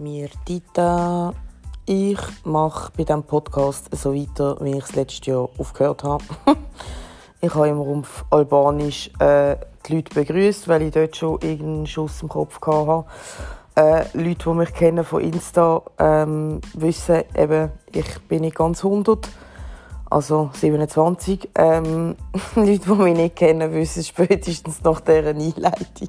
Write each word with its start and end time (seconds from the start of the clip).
Mir 0.00 0.30
Dita. 0.48 1.34
Ich 1.84 2.18
mache 2.44 2.90
bei 2.96 3.04
diesem 3.04 3.22
Podcast 3.22 3.94
so 3.94 4.14
weiter, 4.14 4.56
wie 4.60 4.78
ich 4.78 4.84
es 4.84 4.94
letztes 4.94 5.26
Jahr 5.26 5.50
aufgehört 5.58 6.04
habe. 6.04 6.24
ich 7.42 7.54
habe 7.54 7.68
immer 7.68 7.82
auf 7.82 8.24
Albanisch 8.30 9.10
äh, 9.18 9.56
die 9.86 9.96
Leute 9.96 10.14
begrüßt, 10.14 10.68
weil 10.68 10.82
ich 10.82 10.92
dort 10.92 11.16
schon 11.16 11.38
irgendeinen 11.42 11.86
Schuss 11.86 12.22
im 12.22 12.30
Kopf 12.30 12.58
hatte. 12.62 13.04
Äh, 13.74 14.04
Leute, 14.14 14.44
die 14.50 14.54
mich 14.56 14.72
kennen 14.72 15.04
von 15.04 15.20
Insta, 15.20 15.82
ähm, 15.98 16.62
wissen 16.72 17.22
eben, 17.36 17.70
ich 17.92 18.20
bin 18.20 18.40
nicht 18.40 18.56
ganz 18.56 18.82
100 18.82 19.28
also 20.08 20.50
27. 20.54 21.50
Ähm, 21.54 22.16
Leute, 22.56 22.78
die 22.78 22.90
mich 22.90 23.16
nicht 23.16 23.36
kennen, 23.36 23.72
wissen 23.74 24.02
spätestens 24.02 24.82
nach 24.82 25.00
dieser 25.00 25.28
Einleitung. 25.28 26.08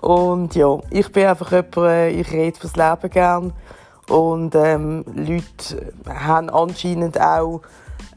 Und 0.00 0.54
ja, 0.54 0.78
ich 0.90 1.12
bin 1.12 1.26
einfach 1.26 1.52
jemand, 1.52 1.76
äh, 1.76 2.10
ich 2.10 2.32
rede 2.32 2.58
fürs 2.58 2.76
Leben 2.76 3.10
gern. 3.10 3.52
Und 4.08 4.54
ähm, 4.54 5.04
Leute 5.14 5.92
haben 6.08 6.48
anscheinend 6.48 7.20
auch 7.20 7.60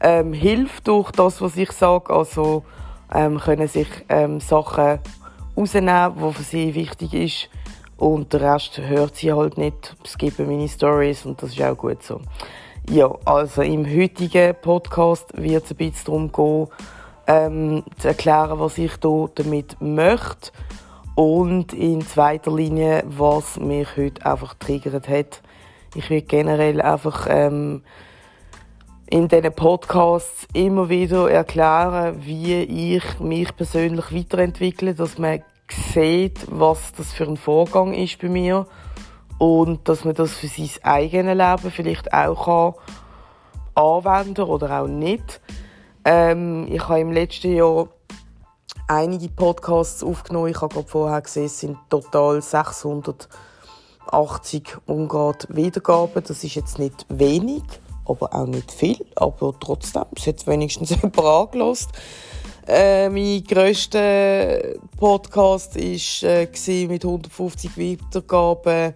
ähm, 0.00 0.32
Hilfe 0.32 0.80
durch 0.82 1.12
das, 1.12 1.40
was 1.42 1.56
ich 1.56 1.70
sage. 1.72 2.12
Also 2.12 2.64
ähm, 3.12 3.38
können 3.38 3.68
sich 3.68 3.88
ähm, 4.08 4.40
Sachen 4.40 4.98
rausnehmen, 5.56 6.14
die 6.16 6.32
für 6.32 6.42
sie 6.42 6.74
wichtig 6.74 7.14
ist. 7.14 7.48
Und 7.98 8.32
der 8.32 8.54
Rest 8.54 8.78
hört 8.78 9.16
sie 9.16 9.32
halt 9.32 9.58
nicht. 9.58 9.94
Es 10.04 10.16
gibt 10.16 10.38
meine 10.38 10.68
Stories 10.68 11.26
und 11.26 11.42
das 11.42 11.50
ist 11.50 11.62
auch 11.62 11.76
gut 11.76 12.02
so. 12.02 12.20
Ja, 12.90 13.10
also 13.24 13.62
im 13.62 13.86
heutigen 13.86 14.54
Podcast 14.60 15.26
wird 15.34 15.64
es 15.64 15.70
ein 15.70 15.76
bisschen 15.76 16.04
darum 16.06 16.32
gehen, 16.32 16.68
ähm, 17.26 17.84
zu 17.98 18.08
erklären, 18.08 18.58
was 18.58 18.78
ich 18.78 18.92
hier 19.00 19.30
damit 19.34 19.76
möchte 19.80 20.50
und 21.14 21.72
in 21.72 22.00
zweiter 22.02 22.54
Linie, 22.54 23.04
was 23.06 23.58
mich 23.58 23.96
heute 23.96 24.26
einfach 24.26 24.54
triggert 24.54 25.08
hat. 25.08 25.42
Ich 25.94 26.10
will 26.10 26.22
generell 26.22 26.80
einfach 26.80 27.26
ähm, 27.30 27.82
in 29.06 29.28
diesen 29.28 29.52
Podcasts 29.52 30.48
immer 30.52 30.88
wieder 30.88 31.30
erklären, 31.30 32.24
wie 32.24 32.94
ich 32.96 33.20
mich 33.20 33.54
persönlich 33.56 34.12
weiterentwickle, 34.12 34.94
dass 34.94 35.18
man 35.18 35.42
sieht, 35.92 36.46
was 36.50 36.92
das 36.92 37.12
für 37.12 37.24
ein 37.24 37.36
Vorgang 37.36 37.94
ist 37.94 38.20
bei 38.20 38.28
mir 38.28 38.66
und 39.38 39.88
dass 39.88 40.04
man 40.04 40.14
das 40.14 40.34
für 40.34 40.48
sein 40.48 40.70
eigenes 40.82 41.36
Leben 41.36 41.70
vielleicht 41.70 42.12
auch 42.12 42.44
kann 42.44 42.74
anwenden 43.74 44.42
oder 44.42 44.80
auch 44.80 44.86
nicht. 44.86 45.40
Ähm, 46.04 46.66
ich 46.70 46.86
habe 46.88 47.00
im 47.00 47.12
letzten 47.12 47.54
Jahr 47.54 47.88
einige 48.88 49.28
Podcasts 49.28 50.02
aufgenommen. 50.02 50.50
Ich 50.50 50.60
habe 50.60 50.84
vorher 50.86 51.22
gesehen, 51.22 51.46
es 51.46 51.60
sind 51.60 51.78
total 51.88 52.42
680 52.42 54.76
Ungrad 54.86 55.46
Wiedergaben. 55.48 56.22
Das 56.26 56.44
ist 56.44 56.54
jetzt 56.54 56.78
nicht 56.78 57.06
wenig, 57.08 57.62
aber 58.04 58.34
auch 58.34 58.46
nicht 58.46 58.70
viel. 58.72 59.06
Aber 59.16 59.54
trotzdem, 59.58 60.04
es 60.16 60.26
hat 60.26 60.46
wenigstens 60.46 60.90
jemand 61.02 61.18
angelost. 61.18 61.88
Äh, 62.66 63.10
mein 63.10 63.44
grösster 63.44 64.58
Podcast 64.96 65.76
war 65.76 66.30
äh, 66.30 66.86
mit 66.86 67.04
150 67.04 67.76
Wiedergaben 67.76 68.94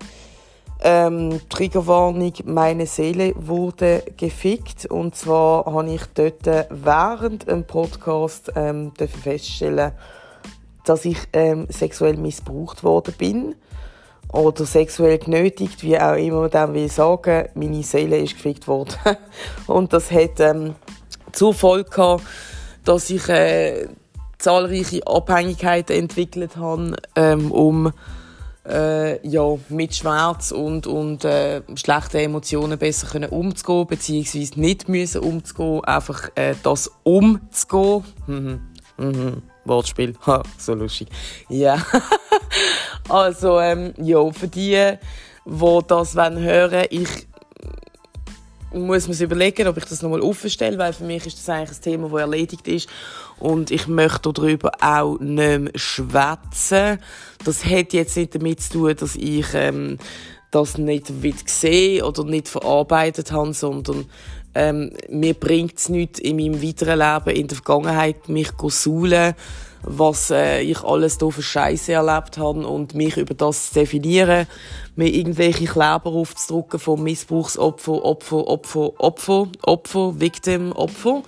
ähm, 0.81 1.41
Triggerwarnung, 1.49 2.33
meine 2.45 2.87
Seele 2.87 3.33
wurde 3.37 4.05
gefickt. 4.17 4.87
Und 4.87 5.17
zwar 5.17 5.67
habe 5.67 5.91
ich 5.91 6.03
dort 6.15 6.47
während 6.71 7.49
einem 7.49 7.65
Podcast 7.65 8.53
ähm, 8.55 8.93
feststellen, 9.23 9.93
dass 10.85 11.05
ich 11.05 11.19
ähm, 11.33 11.67
sexuell 11.69 12.17
missbraucht 12.17 12.85
worden 12.85 13.15
bin. 13.19 13.55
Oder 14.31 14.67
sexuell 14.67 15.19
genötigt, 15.19 15.83
wie 15.83 15.99
auch 15.99 16.15
immer 16.15 16.43
man 16.43 16.51
dem 16.51 16.75
will 16.75 16.91
sagen. 16.91 17.49
Meine 17.55 17.83
Seele 17.83 18.19
ist 18.19 18.35
gefickt 18.35 18.69
worden. 18.69 18.95
Und 19.67 19.93
das 19.93 20.11
hat 20.11 20.39
ähm, 20.39 20.75
zur 21.33 21.55
Folge 21.55 21.91
gehabt, 21.91 22.25
dass 22.85 23.09
ich 23.11 23.27
äh, 23.29 23.89
zahlreiche 24.39 25.07
Abhängigkeiten 25.07 25.97
entwickelt 25.97 26.57
habe, 26.57 26.97
ähm, 27.17 27.51
um 27.53 27.93
äh, 28.69 29.27
ja, 29.27 29.57
mit 29.69 29.95
Schmerz 29.95 30.53
und, 30.53 30.87
und 30.87 31.25
äh, 31.25 31.63
schlechten 31.75 32.19
Emotionen 32.19 32.79
besser 32.79 33.07
können 33.07 33.31
umzugehen, 33.31 33.87
beziehungsweise 33.87 34.61
nicht 34.61 34.89
müssen 34.89 35.23
umzugehen, 35.23 35.85
einfach 35.85 36.29
äh, 36.35 36.55
das 36.63 36.91
umzugehen. 37.03 38.05
Mhm. 38.27 38.61
Mhm. 38.99 39.43
Wortspiel, 39.65 40.15
ha, 40.27 40.43
so 40.57 40.75
lustig. 40.75 41.09
Ja, 41.49 41.79
also 43.09 43.61
ähm, 43.61 43.95
ja, 43.99 44.31
für 44.33 44.49
die, 44.49 44.95
die 45.45 45.79
das 45.87 46.15
hören 46.17 46.73
wollen, 46.73 46.87
ich 46.91 47.28
muss 48.73 49.09
mir 49.09 49.21
überlegen, 49.21 49.67
ob 49.67 49.77
ich 49.79 49.85
das 49.85 50.03
nochmal 50.03 50.21
aufstelle, 50.21 50.79
weil 50.79 50.93
für 50.93 51.05
mich 51.05 51.27
ist 51.27 51.39
das 51.39 51.49
eigentlich 51.49 51.79
ein 51.79 51.83
Thema, 51.83 52.09
das 52.09 52.21
erledigt 52.21 52.69
ist 52.69 52.89
und 53.39 53.71
ich 53.71 53.87
möchte 53.87 54.33
darüber 54.33 54.73
auch 54.81 55.19
nicht 55.21 55.61
mehr 55.61 55.71
schwätzen. 55.75 56.99
Das 57.45 57.65
hat 57.65 57.93
jetzt 57.93 58.17
nicht 58.17 58.35
damit 58.35 58.61
zu 58.61 58.73
tun, 58.73 58.97
dass 58.97 59.17
ich 59.17 59.47
ähm, 59.55 59.99
das 60.51 60.79
nicht 60.79 61.23
will 61.23 61.35
sehen 61.47 62.03
oder 62.03 62.25
nicht 62.25 62.49
verarbeitet 62.49 63.33
habe, 63.33 63.55
sondern 63.55 64.07
ähm, 64.55 64.93
mir 65.09 65.35
bringt 65.35 65.79
es 65.79 65.89
nichts 65.89 66.19
in 66.19 66.37
meinem 66.37 66.63
weiteren 66.63 66.99
Leben 66.99 67.37
in 67.37 67.49
der 67.49 67.57
Vergangenheit, 67.57 68.29
mich 68.29 68.51
zu 68.57 68.71
suhlen, 68.71 69.35
was 69.83 70.31
äh, 70.31 70.61
ich 70.61 70.83
alles 70.83 71.19
hier 71.19 71.31
für 71.31 71.43
Scheiße 71.43 71.93
erlebt 71.93 72.39
habe 72.39 72.67
und 72.67 72.95
mich 72.95 73.17
über 73.17 73.35
das 73.35 73.69
zu 73.69 73.81
definieren, 73.81 74.47
mir 74.97 75.09
irgendwelche 75.09 75.67
Kleber 75.67 76.07
aufzudrucken 76.07 76.81
von 76.81 77.03
Missbrauchsopfer, 77.03 78.05
Opfer, 78.05 78.47
Opfer, 78.47 79.01
Opfer, 79.01 79.49
Opfer, 79.63 80.21
Victim, 80.21 80.73
Opfer. 80.73 81.23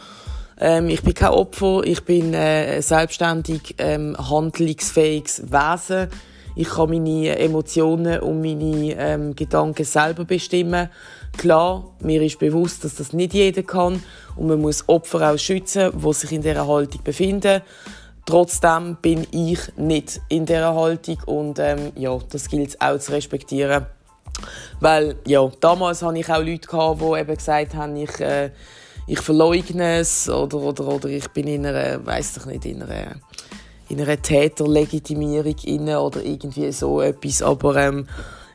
Ähm, 0.59 0.89
ich 0.89 1.03
bin 1.03 1.15
kein 1.15 1.31
Opfer, 1.31 1.83
ich 1.85 2.05
bin 2.05 2.35
äh, 2.35 2.83
selbstständig 2.83 3.77
ähm, 3.79 4.17
handlungsfähiges 4.19 5.51
Wesen. 5.51 6.09
Ich 6.57 6.69
kann 6.69 6.91
meine 6.91 7.39
Emotionen 7.39 8.21
und 8.21 8.43
meine 8.43 8.95
ähm, 8.99 9.37
Gedanken 9.37 9.85
selber 9.85 10.25
bestimmen. 10.25 10.91
Klar, 11.39 11.85
mir 12.01 12.21
ist 12.23 12.41
bewusst, 12.41 12.85
dass 12.85 12.97
das 12.97 13.13
nicht 13.13 13.33
jeder 13.33 13.63
kann 13.63 14.03
und 14.37 14.49
man 14.49 14.61
muss 14.61 14.89
Opfer 14.89 15.31
auch 15.31 15.39
schützen, 15.39 15.93
die 15.95 16.13
sich 16.13 16.33
in 16.33 16.43
dieser 16.43 16.67
Haltung 16.67 17.03
befinden. 17.05 17.63
Trotzdem 18.27 18.97
bin 19.01 19.27
ich 19.31 19.59
nicht 19.77 20.21
in 20.29 20.47
dieser 20.47 20.75
Haltung 20.75 21.19
und 21.27 21.59
ähm, 21.59 21.93
ja, 21.97 22.19
das 22.31 22.49
gilt 22.49 22.71
es 22.71 22.81
auch 22.81 22.99
zu 22.99 23.13
respektieren. 23.13 23.87
Weil, 24.81 25.17
ja, 25.27 25.51
damals 25.61 26.03
hatte 26.03 26.19
ich 26.19 26.29
auch 26.29 26.43
Leute, 26.43 26.69
gehabt, 26.69 27.01
die 27.01 27.19
eben 27.19 27.37
gesagt 27.37 27.75
haben, 27.75 27.97
ich, 27.97 28.21
äh, 28.21 28.51
ich 29.07 29.21
verleugne 29.21 29.99
es 29.99 30.29
oder, 30.29 30.59
oder, 30.59 30.87
oder 30.87 31.09
ich 31.09 31.29
bin 31.29 31.47
in 31.47 31.67
einer, 31.67 32.05
weiss 32.07 32.37
ich 32.37 32.47
nicht, 32.47 32.65
in 32.65 32.83
einer, 32.83 33.17
in 33.89 34.01
einer 34.01 34.21
Täterlegitimierung 34.21 35.57
inne 35.65 36.01
oder 36.01 36.23
irgendwie 36.23 36.71
so 36.73 37.01
etwas. 37.01 37.43
Aber 37.43 37.77
ähm, 37.77 38.07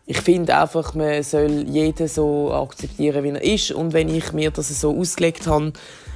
ich 0.06 0.22
finde 0.22 0.58
einfach, 0.58 0.94
man 0.94 1.24
soll 1.24 1.68
jeden 1.68 2.08
so 2.08 2.53
akzeptieren, 2.53 3.24
wie 3.24 3.30
er 3.30 3.44
ist. 3.44 3.72
Und 3.72 3.94
wenn 3.94 4.09
ich 4.09 4.32
mir 4.34 4.52
das 4.52 4.70
so 4.80 4.97
ausgelegt 4.97 5.47
habe, 5.47 5.74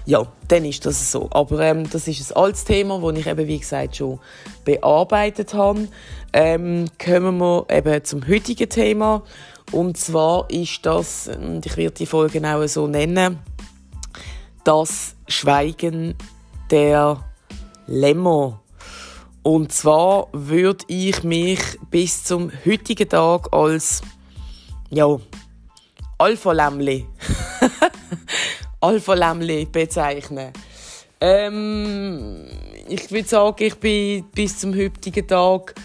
ja, 0.10 0.26
dann 0.48 0.66
ist 0.66 0.88
das 0.88 1.12
so. 1.12 1.30
Aber 1.30 1.60
ähm, 1.60 1.88
das 1.88 2.08
ist 2.08 2.32
ein 2.32 2.42
altes 2.42 2.66
Thema, 2.66 3.00
das 3.00 3.20
ich 3.20 3.28
eben, 3.28 3.48
wie 3.48 3.60
gesagt, 3.60 3.98
schon 3.98 4.20
bearbeitet 4.66 5.54
habe. 5.54 5.88
Ähm, 6.34 6.86
kommen 6.98 7.38
wir 7.38 7.68
eben 7.70 8.04
zum 8.04 8.28
heutigen 8.28 8.68
Thema. 8.68 9.22
Und 9.72 9.98
zwar 9.98 10.50
ist 10.50 10.84
das, 10.84 11.28
und 11.28 11.64
ich 11.64 11.78
werde 11.78 11.94
die 11.94 12.08
Folge 12.08 12.42
auch 12.44 12.66
so 12.66 12.88
nennen, 12.88 13.38
das 14.64 15.16
Schweigen 15.28 16.16
der 16.72 17.24
Lämmer. 17.86 18.62
Und 19.44 19.72
zwar 19.72 20.30
würde 20.32 20.86
ich 20.88 21.24
mich 21.24 21.60
bis 21.92 22.24
zum 22.24 22.52
heutigen 22.66 23.10
Tag 23.10 23.54
als, 23.54 24.02
ja, 24.90 25.20
Alpha-Lämmli 26.18 27.06
Alpha-Lämmli 28.82 29.66
bezeichnen. 29.66 30.54
Ähm, 31.22 32.46
ich 32.88 33.12
würde 33.12 33.28
sagen, 33.28 33.64
ich 33.64 33.76
bin 33.76 34.26
bis 34.34 34.60
zum 34.60 34.76
heutigen 34.76 35.28
Tag 35.28 35.76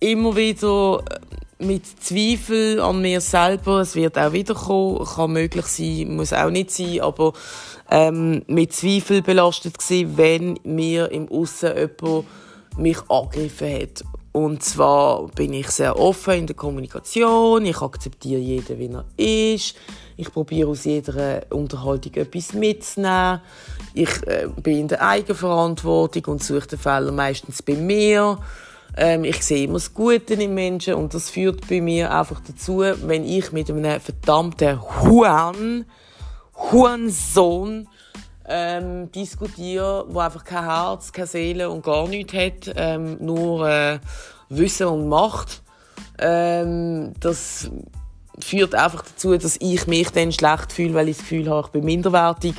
immer 0.00 0.36
wieder 0.36 1.02
mit 1.58 1.86
Zweifel 2.02 2.80
an 2.80 3.00
mir 3.00 3.20
selber. 3.20 3.80
Es 3.80 3.94
wird 3.94 4.18
auch 4.18 4.32
wieder 4.32 4.54
kommen, 4.54 5.04
kann 5.04 5.32
möglich 5.32 5.66
sein, 5.66 6.14
muss 6.14 6.32
auch 6.32 6.50
nicht 6.50 6.70
sein, 6.70 7.00
aber 7.00 7.32
ähm, 7.90 8.42
mit 8.46 8.72
Zweifel 8.72 9.22
belastet 9.22 9.78
gewesen, 9.78 10.16
wenn 10.16 10.58
mir 10.64 11.10
im 11.10 11.28
Aussen 11.30 11.72
jemand 11.76 12.26
mich 12.76 12.98
angegriffen 13.08 13.80
hat. 13.80 14.04
Und 14.32 14.62
zwar 14.64 15.28
bin 15.28 15.52
ich 15.52 15.68
sehr 15.68 15.98
offen 15.98 16.34
in 16.34 16.46
der 16.48 16.56
Kommunikation, 16.56 17.64
ich 17.64 17.80
akzeptiere 17.80 18.40
jeden, 18.40 18.78
wie 18.78 18.90
er 18.90 19.54
ist. 19.54 19.76
Ich 20.16 20.32
probiere 20.32 20.70
aus 20.70 20.84
jeder 20.84 21.42
Unterhaltung 21.50 22.14
etwas 22.14 22.52
mitzunehmen. 22.52 23.40
Ich 23.94 24.26
äh, 24.26 24.48
bin 24.62 24.80
in 24.80 24.88
der 24.88 25.02
Eigenverantwortung 25.02 26.24
und 26.26 26.42
suche 26.42 26.68
den 26.68 26.78
Fehler 26.78 27.12
meistens 27.12 27.62
bei 27.62 27.74
mir. 27.74 28.38
Ähm, 28.96 29.24
ich 29.24 29.42
sehe 29.42 29.64
immer 29.64 29.74
das 29.74 29.92
Gute 29.92 30.34
im 30.34 30.54
Menschen 30.54 30.94
und 30.94 31.14
das 31.14 31.30
führt 31.30 31.68
bei 31.68 31.80
mir 31.80 32.12
einfach 32.12 32.40
dazu, 32.46 32.84
wenn 33.02 33.24
ich 33.24 33.50
mit 33.50 33.68
einem 33.70 34.00
verdammten 34.00 34.80
Huan, 35.02 35.84
Huansohn 36.54 37.88
ähm, 38.46 39.10
diskutiere, 39.10 40.06
wo 40.08 40.20
einfach 40.20 40.44
kein 40.44 40.64
Herz, 40.64 41.12
keine 41.12 41.26
Seele 41.26 41.70
und 41.70 41.82
gar 41.82 42.06
nichts 42.06 42.34
hat, 42.34 42.72
ähm, 42.76 43.16
nur 43.20 43.68
äh, 43.68 43.98
Wissen 44.48 44.86
und 44.86 45.08
Macht. 45.08 45.62
Ähm, 46.18 47.14
das 47.18 47.70
führt 48.38 48.74
einfach 48.74 49.04
dazu, 49.04 49.36
dass 49.36 49.56
ich 49.60 49.86
mich 49.86 50.10
dann 50.10 50.32
schlecht 50.32 50.72
fühle, 50.72 50.94
weil 50.94 51.08
ich 51.08 51.16
das 51.16 51.24
Gefühl 51.24 51.50
habe, 51.50 51.66
ich 51.66 51.72
bin 51.72 51.84
minderwertig. 51.84 52.54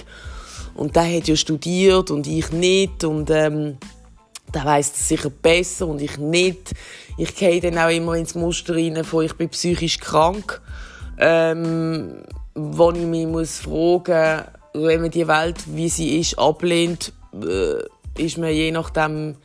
Und 0.73 0.95
der 0.95 1.03
hat 1.03 1.27
ja 1.27 1.35
studiert 1.35 2.11
und 2.11 2.27
ich 2.27 2.51
nicht. 2.51 3.03
Und 3.03 3.29
ähm, 3.29 3.77
der 4.53 4.65
weiß 4.65 4.91
es 4.93 5.07
sicher 5.07 5.29
besser 5.29 5.87
und 5.87 6.01
ich 6.01 6.17
nicht. 6.17 6.73
Ich 7.17 7.35
gehe 7.35 7.61
dann 7.61 7.77
auch 7.77 7.89
immer 7.89 8.15
ins 8.15 8.35
Muster 8.35 8.75
rein 8.75 9.03
von 9.03 9.25
ich 9.25 9.33
bin 9.33 9.49
psychisch 9.49 9.99
krank. 9.99 10.61
Ähm, 11.17 12.23
wo 12.55 12.91
ich 12.91 13.05
mich 13.05 13.25
muss 13.25 13.59
fragen 13.59 14.45
wenn 14.75 15.01
man 15.01 15.11
die 15.11 15.27
Welt, 15.27 15.57
wie 15.67 15.89
sie 15.89 16.19
ist, 16.19 16.37
ablehnt, 16.37 17.13
äh, 17.33 18.21
ist 18.21 18.37
man 18.37 18.51
je 18.51 18.71
nachdem 18.71 19.35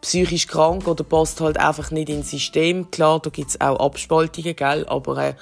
psychisch 0.00 0.46
krank 0.46 0.86
oder 0.86 1.04
passt 1.04 1.40
halt 1.40 1.58
einfach 1.58 1.90
nicht 1.90 2.08
ins 2.08 2.30
System. 2.30 2.90
Klar, 2.90 3.20
da 3.20 3.30
gibt 3.30 3.50
es 3.50 3.60
auch 3.60 3.80
Abspaltungen, 3.80 4.54
gell? 4.54 4.86
aber 4.88 5.18
äh, 5.18 5.34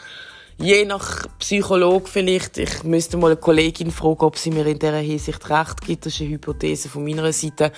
je 0.58 0.84
nach 0.84 1.26
Psychologe 1.38 2.08
vielleicht, 2.08 2.58
ich 2.58 2.82
müsste 2.82 3.16
mal 3.16 3.28
eine 3.28 3.36
Kollegin 3.36 3.90
fragen, 3.90 4.24
ob 4.24 4.38
sie 4.38 4.50
mir 4.50 4.66
in 4.66 4.78
dieser 4.78 4.98
Hinsicht 4.98 5.48
recht 5.50 5.80
gibt, 5.82 6.06
das 6.06 6.14
ist 6.14 6.22
eine 6.22 6.30
Hypothese 6.30 6.88
von 6.88 7.04
meiner 7.04 7.32
Seite, 7.32 7.72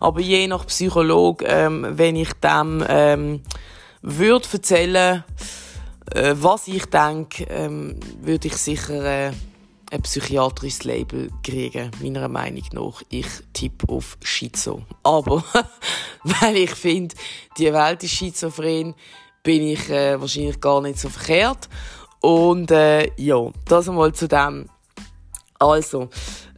aber 0.00 0.20
je 0.20 0.46
nach 0.46 0.66
Psychologe, 0.66 1.44
ähm, 1.46 1.86
wenn 1.90 2.16
ich 2.16 2.32
dem 2.34 2.84
ähm, 2.88 3.40
würde 4.00 4.48
erzählen, 4.52 5.24
äh, 6.14 6.34
was 6.34 6.68
ich 6.68 6.86
denke, 6.86 7.44
ähm, 7.44 7.98
würde 8.20 8.48
ich 8.48 8.56
sicher 8.56 9.04
äh, 9.04 9.32
ein 9.90 10.02
psychiatrisches 10.02 10.84
Label 10.84 11.28
kriegen, 11.42 11.90
meiner 12.00 12.28
Meinung 12.28 12.64
nach. 12.72 13.02
Ich 13.10 13.26
tippe 13.52 13.92
auf 13.92 14.16
Schizo. 14.22 14.82
Aber, 15.02 15.44
weil 16.24 16.56
ich 16.56 16.70
finde, 16.70 17.14
die 17.58 17.72
Welt 17.72 18.02
ist 18.02 18.12
schizophren, 18.12 18.94
bin 19.42 19.62
ich 19.62 19.90
äh, 19.90 20.18
wahrscheinlich 20.18 20.60
gar 20.60 20.80
nicht 20.80 20.98
so 20.98 21.10
verkehrt. 21.10 21.68
Und 22.22 22.70
äh, 22.70 23.10
ja, 23.16 23.50
das 23.68 23.88
einmal 23.88 24.12
zu 24.12 24.28
dem. 24.28 24.68
Also, 25.58 26.08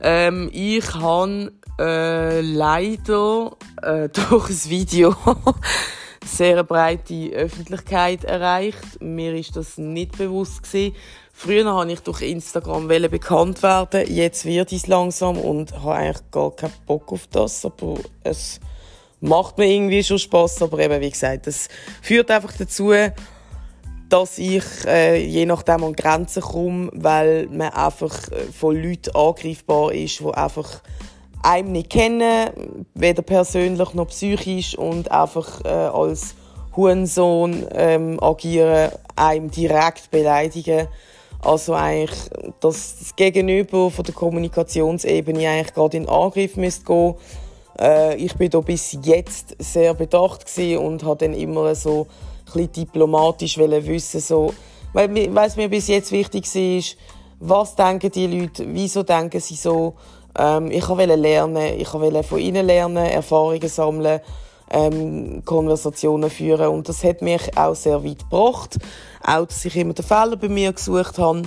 ähm, 0.01 0.51
ich 0.53 0.95
habe 0.95 1.53
äh, 1.79 2.41
leider 2.41 3.57
äh, 3.83 4.09
durch 4.31 4.51
ein 4.51 4.71
Video 4.71 5.17
sehr 6.25 6.63
breite 6.65 7.31
Öffentlichkeit 7.33 8.25
erreicht. 8.25 9.01
Mir 9.01 9.35
ist 9.35 9.57
das 9.57 9.79
nicht 9.79 10.17
bewusst 10.17 10.63
gewesen. 10.63 10.95
Früher 11.33 11.65
habe 11.75 11.91
ich 11.91 12.01
durch 12.01 12.23
Instagram 12.23 12.87
bekannt 12.87 13.63
werden, 13.65 14.07
jetzt 14.07 14.45
wird 14.45 14.71
ich 14.71 14.87
langsam 14.87 15.37
und 15.37 15.73
habe 15.83 15.95
eigentlich 15.95 16.31
gar 16.31 16.53
keinen 16.55 16.73
Bock 16.87 17.11
auf 17.13 17.27
das, 17.27 17.65
aber 17.65 17.97
es 18.23 18.61
macht 19.21 19.59
mir 19.59 19.67
irgendwie 19.67 20.05
schon 20.05 20.21
Spaß, 20.21 20.63
aber 20.63 20.79
eben 20.79 21.01
wie 21.01 21.11
gesagt, 21.11 21.49
es 21.49 21.69
führt 22.03 22.31
einfach 22.31 22.53
dazu, 22.57 22.93
dass 24.09 24.39
ich 24.39 24.65
äh, 24.87 25.17
je 25.25 25.47
nachdem 25.47 25.85
an 25.85 25.95
Grenzen 25.95 26.43
komme, 26.43 26.91
weil 26.93 27.49
man 27.49 27.71
einfach 27.71 28.15
äh, 28.31 28.53
von 28.53 28.77
Leuten 28.81 29.15
angreifbar 29.15 29.93
ist, 29.93 30.21
die 30.21 30.35
einfach 30.35 30.83
einem 31.43 31.73
nicht 31.73 31.91
kennen, 31.91 32.87
weder 32.95 33.23
persönlich 33.23 33.93
noch 33.95 34.09
psychisch 34.09 34.77
und 34.77 35.11
einfach 35.11 35.65
äh, 35.65 35.69
als 35.69 36.35
Hurensohn 36.77 37.67
ähm, 37.73 38.19
agieren, 38.23 38.91
einem 39.17 39.51
direkt 39.51 40.11
beleidigen. 40.11 40.89
Also 41.41 41.75
eigentlich, 41.75 42.31
dass 42.61 42.99
das 42.99 43.17
Gegenüber 43.17 43.91
von 43.91 44.05
der 44.05 44.15
Kommunikationsebene 44.15 45.49
eigentlich 45.49 45.75
gerade 45.75 45.99
in 45.99 46.09
Angriff 46.09 46.57
müsste 46.57 46.87
gehen. 46.87 47.15
Äh, 47.79 48.17
ich 48.17 48.35
bin 48.35 48.51
da 48.51 48.61
bis 48.61 48.97
jetzt 49.03 49.55
sehr 49.59 49.93
bedacht 49.93 50.47
und 50.59 51.05
habe 51.05 51.27
dann 51.27 51.35
immer 51.35 51.75
so 51.75 52.07
ein 52.57 52.73
diplomatisch 52.73 53.59
wissen, 53.59 54.21
so, 54.21 54.53
weil, 54.93 55.11
es 55.39 55.57
mir 55.57 55.69
bis 55.69 55.89
jetzt 55.89 56.13
wichtig 56.13 56.55
ist, 56.55 56.97
was 57.41 57.75
denken 57.75 58.11
die 58.11 58.27
Leute, 58.27 58.65
wieso 58.69 59.03
denken 59.03 59.41
sie 59.41 59.57
so. 59.57 59.95
Ähm, 60.37 60.71
ich 60.71 60.89
wollte 60.89 61.15
lernen, 61.15 61.79
ich 61.79 61.93
wollte 61.93 62.23
von 62.23 62.39
ihnen 62.39 62.67
lernen, 62.67 63.05
Erfahrungen 63.05 63.69
sammeln, 63.69 64.21
ähm, 64.71 65.43
Konversationen 65.45 66.31
führen 66.31 66.69
und 66.69 66.89
das 66.89 67.05
hat 67.05 67.23
mich 67.23 67.57
auch 67.57 67.75
sehr 67.75 68.05
weit 68.05 68.21
gebracht. 68.21 68.79
Auch, 69.23 69.47
dass 69.47 69.65
ich 69.65 69.77
immer 69.77 69.95
den 69.95 70.05
Fehler 70.05 70.37
bei 70.37 70.49
mir 70.49 70.73
gesucht 70.73 71.19
habe. 71.19 71.43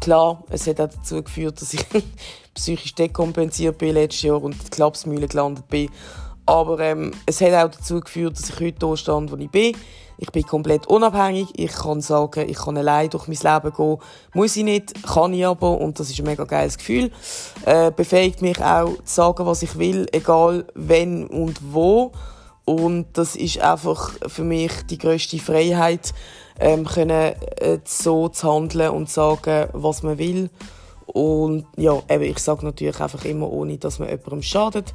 Klar, 0.00 0.42
es 0.50 0.66
hat 0.66 0.80
auch 0.80 0.88
dazu 0.88 1.22
geführt, 1.22 1.60
dass 1.60 1.74
ich 1.74 1.84
psychisch 2.54 2.94
dekompensiert 2.94 3.78
bin 3.78 3.94
letztes 3.94 4.22
Jahr 4.22 4.42
und 4.42 4.54
in 4.54 4.64
die 4.64 4.70
Klapsmühle 4.70 5.28
gelandet 5.28 5.68
bin. 5.68 5.90
Aber 6.46 6.80
ähm, 6.80 7.12
es 7.26 7.40
hat 7.40 7.52
auch 7.52 7.70
dazu 7.70 8.00
geführt, 8.00 8.38
dass 8.38 8.48
ich 8.48 8.60
heute 8.60 8.78
da 8.78 8.96
stand, 8.96 9.30
wo 9.30 9.36
ich 9.36 9.50
bin. 9.50 9.76
Ich 10.22 10.30
bin 10.32 10.42
komplett 10.42 10.86
unabhängig. 10.86 11.48
Ich 11.54 11.72
kann 11.72 12.02
sagen, 12.02 12.46
ich 12.46 12.58
kann 12.58 12.76
allein 12.76 13.08
durch 13.08 13.26
mein 13.26 13.38
Leben 13.38 13.74
gehen. 13.74 13.96
Muss 14.34 14.54
ich 14.54 14.64
nicht, 14.64 15.02
kann 15.02 15.32
ich 15.32 15.46
aber. 15.46 15.80
Und 15.80 15.98
das 15.98 16.10
ist 16.10 16.18
ein 16.18 16.26
mega 16.26 16.44
geiles 16.44 16.76
Gefühl. 16.76 17.10
Äh, 17.64 17.90
befähigt 17.90 18.42
mich 18.42 18.62
auch 18.62 18.96
zu 18.96 19.14
sagen, 19.14 19.46
was 19.46 19.62
ich 19.62 19.78
will, 19.78 20.06
egal 20.12 20.66
wenn 20.74 21.26
und 21.26 21.72
wo. 21.72 22.12
Und 22.66 23.06
das 23.14 23.34
ist 23.34 23.60
einfach 23.60 24.12
für 24.26 24.44
mich 24.44 24.72
die 24.90 24.98
größte 24.98 25.38
Freiheit, 25.38 26.12
ähm, 26.60 26.84
können, 26.84 27.34
äh, 27.56 27.78
so 27.84 28.28
zu 28.28 28.52
handeln 28.52 28.90
und 28.90 29.08
zu 29.08 29.14
sagen, 29.14 29.70
was 29.72 30.02
man 30.02 30.18
will. 30.18 30.50
Und 31.06 31.64
ja, 31.78 31.98
eben, 32.10 32.24
ich 32.24 32.38
sage 32.40 32.66
natürlich 32.66 33.00
einfach 33.00 33.24
immer, 33.24 33.50
ohne 33.50 33.78
dass 33.78 33.98
man 33.98 34.10
jemandem 34.10 34.42
schadet. 34.42 34.94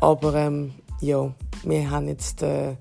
Aber 0.00 0.34
ähm, 0.34 0.74
ja, 1.00 1.32
wir 1.64 1.90
haben 1.90 2.08
jetzt 2.08 2.42
äh, 2.42 2.76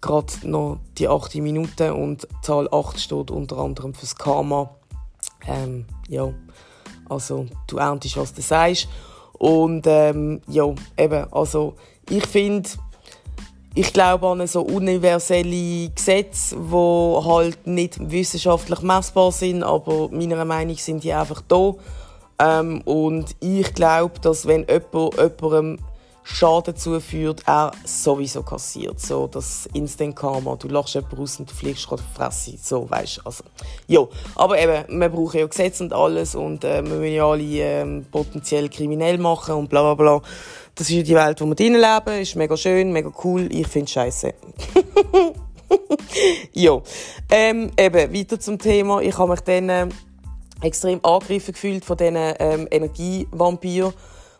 gerade 0.00 0.32
noch 0.44 0.78
die 0.98 1.08
8 1.08 1.34
Minuten 1.36 1.92
und 1.92 2.26
Zahl 2.42 2.68
8 2.72 2.98
steht 2.98 3.30
unter 3.30 3.58
anderem 3.58 3.94
fürs 3.94 4.16
Karma. 4.16 4.70
Ähm, 5.46 5.86
ja, 6.08 6.32
also 7.08 7.46
du 7.66 7.78
erntest, 7.78 8.16
was 8.16 8.32
du 8.32 8.42
sagst. 8.42 8.88
Und 9.32 9.86
ähm, 9.86 10.40
ja, 10.48 10.66
eben, 10.98 11.32
also 11.32 11.74
ich 12.08 12.26
finde, 12.26 12.68
ich 13.74 13.92
glaube 13.92 14.26
an 14.26 14.46
so 14.46 14.62
universelle 14.62 15.90
Gesetze, 15.90 16.56
die 16.56 17.24
halt 17.24 17.66
nicht 17.66 18.10
wissenschaftlich 18.10 18.82
messbar 18.82 19.32
sind, 19.32 19.62
aber 19.62 20.08
meiner 20.10 20.44
Meinung 20.44 20.74
nach 20.74 20.80
sind 20.80 21.04
die 21.04 21.12
einfach 21.12 21.42
da. 21.46 21.74
Ähm, 22.38 22.80
und 22.82 23.36
ich 23.40 23.72
glaube, 23.74 24.18
dass 24.20 24.46
wenn 24.46 24.66
jemand 24.68 25.16
jemandem 25.16 25.78
Schaden 26.22 26.76
zuführt, 26.76 27.42
er 27.46 27.72
sowieso 27.84 28.42
kassiert. 28.42 29.00
So, 29.00 29.26
das 29.26 29.68
Instant 29.72 30.16
Karma. 30.16 30.56
Du 30.56 30.68
lachst 30.68 30.94
jemanden 30.94 31.16
raus 31.16 31.38
und 31.40 31.50
du 31.50 31.54
fliegst 31.54 31.88
gerade 31.88 32.02
Fresse. 32.14 32.56
So, 32.62 32.88
weißt 32.88 33.22
also, 33.24 33.44
ja. 33.86 34.06
Aber 34.36 34.58
eben, 34.58 35.00
wir 35.00 35.08
brauchen 35.08 35.40
ja 35.40 35.46
Gesetze 35.46 35.82
und 35.84 35.92
alles 35.92 36.34
und 36.34 36.62
äh, 36.64 36.84
wir 36.84 36.96
müssen 36.96 37.14
ja 37.14 37.26
alle 37.26 37.42
ähm, 37.42 38.06
potenziell 38.10 38.68
kriminell 38.68 39.18
machen 39.18 39.54
und 39.54 39.70
bla 39.70 39.82
bla 39.82 39.94
bla. 39.94 40.22
Das 40.74 40.88
ist 40.88 40.96
ja 40.96 41.02
die 41.02 41.14
Welt, 41.14 41.40
wo 41.40 41.46
wir 41.46 41.54
drinnen 41.54 41.80
leben. 41.80 42.20
Ist 42.20 42.36
mega 42.36 42.56
schön, 42.56 42.92
mega 42.92 43.10
cool. 43.24 43.48
Ich 43.50 43.66
find's 43.66 43.92
scheiße. 43.92 44.34
ja. 46.52 46.80
Ähm, 47.30 47.70
eben, 47.78 48.14
weiter 48.14 48.38
zum 48.38 48.58
Thema. 48.58 49.00
Ich 49.00 49.16
habe 49.18 49.30
mich 49.30 49.40
dann 49.40 49.68
äh, 49.68 49.88
extrem 50.62 51.04
angegriffen 51.04 51.54
gefühlt 51.54 51.84
von 51.84 51.96
diesen 51.96 52.16
ähm, 52.16 52.68
Energievampiren 52.70 53.92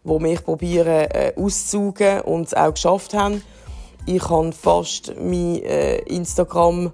die 0.04 0.18
mich 0.18 0.44
probieren 0.44 1.08
äh, 1.10 1.32
auszugen 1.36 2.20
und 2.22 2.48
es 2.48 2.54
auch 2.54 2.72
geschafft 2.72 3.14
haben. 3.14 3.42
Ich 4.06 4.28
habe 4.28 4.52
fast 4.52 5.14
mein 5.18 5.62
äh, 5.62 5.98
Instagram 5.98 6.92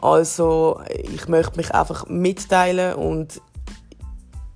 Also 0.00 0.80
ich 0.88 1.26
möchte 1.28 1.56
mich 1.56 1.74
einfach 1.74 2.06
mitteilen 2.06 2.94
und 2.94 3.40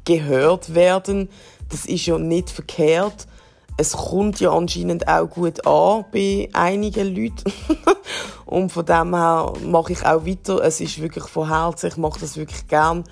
gehört 0.05 0.75
werden. 0.75 1.29
Das 1.69 1.87
ist 1.87 2.07
ja 2.07 2.19
nicht 2.19 2.51
verkehrt. 2.51 3.27
es 3.77 3.93
kommt 3.93 4.41
ja 4.41 4.53
anscheinend 4.53 5.07
auch 5.07 5.29
gut 5.29 5.67
an 5.67 6.05
bei 6.13 6.49
einigen 6.53 7.15
Leuten. 7.15 7.53
und 8.47 8.73
von 8.73 8.87
dem 8.87 9.15
her 9.15 9.53
mache 9.65 9.93
ich 9.93 10.05
auch 10.05 10.25
weiter. 10.25 10.63
Es 10.63 10.81
ist 10.81 11.01
wirklich 11.01 11.25
von 11.25 11.49
Herzen, 11.49 11.89
ich 11.89 11.97
mache 11.97 12.21
das 12.21 12.37
wirklich 12.37 12.67
gern. 12.69 13.05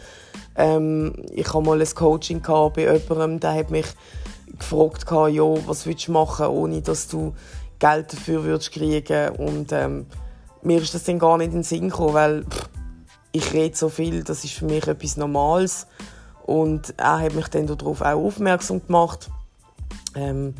Ähm, 0.57 1.13
ich 1.33 1.53
habe 1.53 1.65
mal 1.65 1.81
ein 1.81 1.95
Coaching 1.95 2.41
bei 2.41 2.83
jemandem, 2.83 3.41
der 3.41 3.55
hat 3.55 3.71
mich 3.71 3.87
gefragt, 4.59 5.05
ja, 5.11 5.67
was 5.67 5.87
willst 5.87 6.09
du 6.09 6.13
machen, 6.13 6.47
ohne 6.47 6.83
dass 6.83 7.09
du 7.09 7.35
Geld 7.79 8.13
dafür 8.13 8.45
würdest 8.45 8.73
kriegen? 8.73 9.31
Und 9.37 9.73
ähm, 9.73 10.07
mir 10.63 10.81
ist 10.81 10.95
das 10.95 11.05
dann 11.05 11.19
gar 11.19 11.39
nicht 11.39 11.49
in 11.49 11.59
den 11.59 11.63
Sinn 11.63 11.89
gekommen, 11.89 12.15
weil 12.15 12.45
pff, 12.45 12.69
ich 13.33 13.53
rede 13.53 13.77
so 13.77 13.89
viel, 13.89 14.23
das 14.23 14.45
ist 14.45 14.55
für 14.55 14.65
mich 14.65 14.87
etwas 14.87 15.17
Normales. 15.17 15.87
Und 16.47 16.95
er 16.99 17.21
hat 17.21 17.35
mich 17.35 17.49
dann 17.49 17.67
darauf 17.67 18.01
auch 18.01 18.25
aufmerksam 18.27 18.85
gemacht, 18.87 19.29
ähm, 20.15 20.55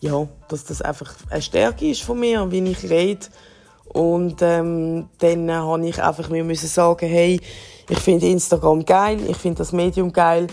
ja, 0.00 0.26
dass 0.48 0.64
das 0.64 0.82
einfach 0.82 1.14
eine 1.30 1.42
Stärke 1.42 1.90
ist 1.90 2.02
von 2.02 2.18
mir, 2.18 2.50
wie 2.50 2.62
ich 2.70 2.88
rede. 2.90 3.26
Und 3.84 4.42
ähm, 4.42 5.08
dann 5.18 5.50
habe 5.50 5.86
ich 5.86 6.02
einfach 6.02 6.28
mir 6.28 6.44
müssen 6.44 6.68
sagen, 6.68 7.08
hey, 7.08 7.40
ich 7.88 7.98
finde 7.98 8.26
Instagram 8.26 8.84
geil, 8.84 9.18
ich 9.28 9.36
finde 9.36 9.58
das 9.58 9.72
Medium 9.72 10.12
geil, 10.12 10.48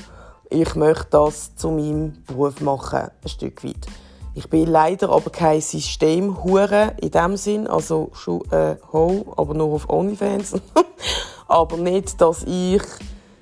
ich 0.50 0.76
möchte 0.76 1.08
das 1.12 1.56
zu 1.56 1.72
meinem 1.72 2.24
Beruf 2.26 2.62
machen, 2.62 3.10
ein 3.24 3.30
Stück 3.30 3.64
weit. 3.64 3.88
Ich 4.34 4.50
bin 4.50 4.68
leider 4.68 5.10
aber 5.10 5.30
kein 5.30 5.62
Systemhure 5.62 6.94
in 7.02 7.12
dem 7.12 7.38
Sinn, 7.38 7.68
also 7.68 8.10
schon 8.14 8.42
äh, 8.52 8.76
ho, 8.92 9.34
aber 9.38 9.54
nur 9.54 9.74
auf 9.74 9.90
OnlyFans. 9.90 10.56
aber 11.48 11.78
nicht, 11.78 12.20
dass 12.20 12.44
ich, 12.44 12.84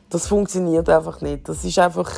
das 0.10 0.28
funktioniert 0.28 0.88
einfach 0.90 1.22
nicht. 1.22 1.50
Das 1.50 1.66
ist 1.66 1.80
einfach, 1.80 2.12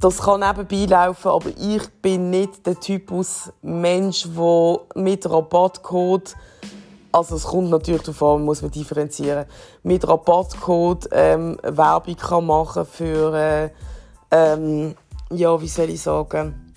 das 0.00 0.18
kann 0.18 0.40
nebenbei 0.40 0.86
laufen, 0.86 1.28
aber 1.28 1.50
ich 1.56 1.88
bin 2.02 2.30
nicht 2.30 2.66
der 2.66 2.80
Typus 2.80 3.52
Mensch, 3.62 4.26
der 4.36 4.80
mit 4.96 5.30
Rabattcode 5.30 6.34
also 7.14 7.36
es 7.36 7.44
kommt 7.44 7.70
natürlich 7.70 8.02
darauf 8.02 8.22
an, 8.24 8.44
muss 8.44 8.60
man 8.60 8.72
differenzieren, 8.72 9.46
mit 9.84 10.06
Rabattcode 10.06 11.08
ähm, 11.12 11.56
Werbung 11.62 12.16
kann 12.16 12.46
machen 12.46 12.84
für, 12.84 13.32
äh, 13.34 13.70
ähm, 14.32 14.96
ja, 15.30 15.60
wie 15.60 15.68
soll 15.68 15.90
ich 15.90 16.02
sagen, 16.02 16.74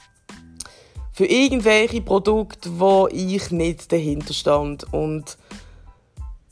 für 1.11 1.25
irgendwelche 1.25 2.01
Produkte, 2.01 2.69
wo 2.79 3.07
ich 3.11 3.49
nicht 3.49 3.91
dahinter 3.91 4.35
stand. 4.35 4.93
Und 4.93 5.39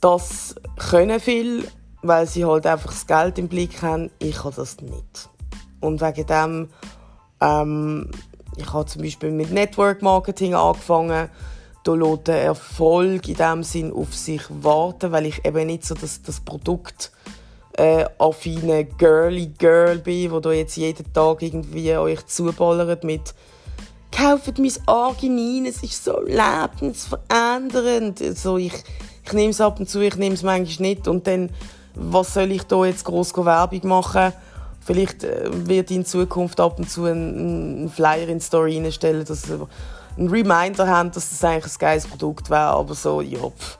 das 0.00 0.56
können 0.90 1.20
viele, 1.20 1.62
weil 2.02 2.26
sie 2.26 2.44
halt 2.44 2.66
einfach 2.66 2.90
das 2.90 3.06
Geld 3.06 3.38
im 3.38 3.46
Blick 3.46 3.82
haben. 3.82 4.10
Ich 4.18 4.42
habe 4.42 4.56
das 4.56 4.80
nicht. 4.80 5.28
Und 5.78 6.00
wegen 6.00 6.26
dem, 6.26 6.70
ähm, 7.40 8.10
ich 8.56 8.72
habe 8.72 8.86
zum 8.86 9.02
Beispiel 9.02 9.30
mit 9.30 9.52
Network 9.52 10.02
Marketing 10.02 10.54
angefangen, 10.54 11.30
der 11.94 12.42
Erfolg 12.42 13.28
in 13.28 13.36
dem 13.36 13.62
Sinn 13.62 13.92
auf 13.92 14.14
sich 14.14 14.42
warten, 14.48 15.12
weil 15.12 15.26
ich 15.26 15.44
eben 15.44 15.66
nicht 15.66 15.84
so 15.84 15.94
das, 15.94 16.22
das 16.22 16.40
Produkt 16.40 17.12
äh, 17.76 18.06
affine 18.18 18.84
girly 18.84 19.52
Girl 19.58 19.98
bin, 19.98 20.32
wo 20.32 20.40
da 20.40 20.52
jetzt 20.52 20.76
jeden 20.76 21.12
Tag 21.12 21.42
irgendwie 21.42 21.96
euch 21.96 22.26
zuballert 22.26 23.04
mit 23.04 23.34
kauft 24.16 24.58
mein 24.58 24.72
Arginin, 24.86 25.66
es 25.66 25.82
ist 25.82 26.04
so 26.04 26.20
lebensverändernd. 26.22 28.22
Also 28.22 28.56
ich, 28.56 28.72
ich 29.24 29.32
nehme 29.32 29.50
es 29.50 29.60
ab 29.60 29.78
und 29.78 29.90
zu, 29.90 30.00
ich 30.00 30.16
nehme 30.16 30.34
es 30.34 30.42
manchmal 30.42 30.88
nicht 30.88 31.06
und 31.08 31.26
dann, 31.26 31.50
was 31.94 32.34
soll 32.34 32.52
ich 32.52 32.62
da 32.64 32.84
jetzt 32.84 33.04
groß 33.04 33.36
Werbung 33.36 33.88
machen? 33.88 34.32
Vielleicht 34.80 35.24
äh, 35.24 35.48
wird 35.50 35.90
in 35.90 36.04
Zukunft 36.04 36.60
ab 36.60 36.78
und 36.78 36.88
zu 36.88 37.04
ein, 37.04 37.84
ein 37.84 37.90
Flyer 37.90 38.28
in 38.28 38.38
die 38.38 38.44
Story 38.44 38.78
reinstellen, 38.78 39.24
dass 39.24 39.48
einen 40.16 40.28
Reminder 40.28 40.86
haben, 40.86 41.10
dass 41.10 41.30
das 41.30 41.44
eigentlich 41.44 41.74
ein 41.74 41.78
geiles 41.78 42.06
Produkt 42.06 42.50
wäre, 42.50 42.68
aber 42.68 42.94
so, 42.94 43.20
ja, 43.20 43.38
pff, 43.38 43.78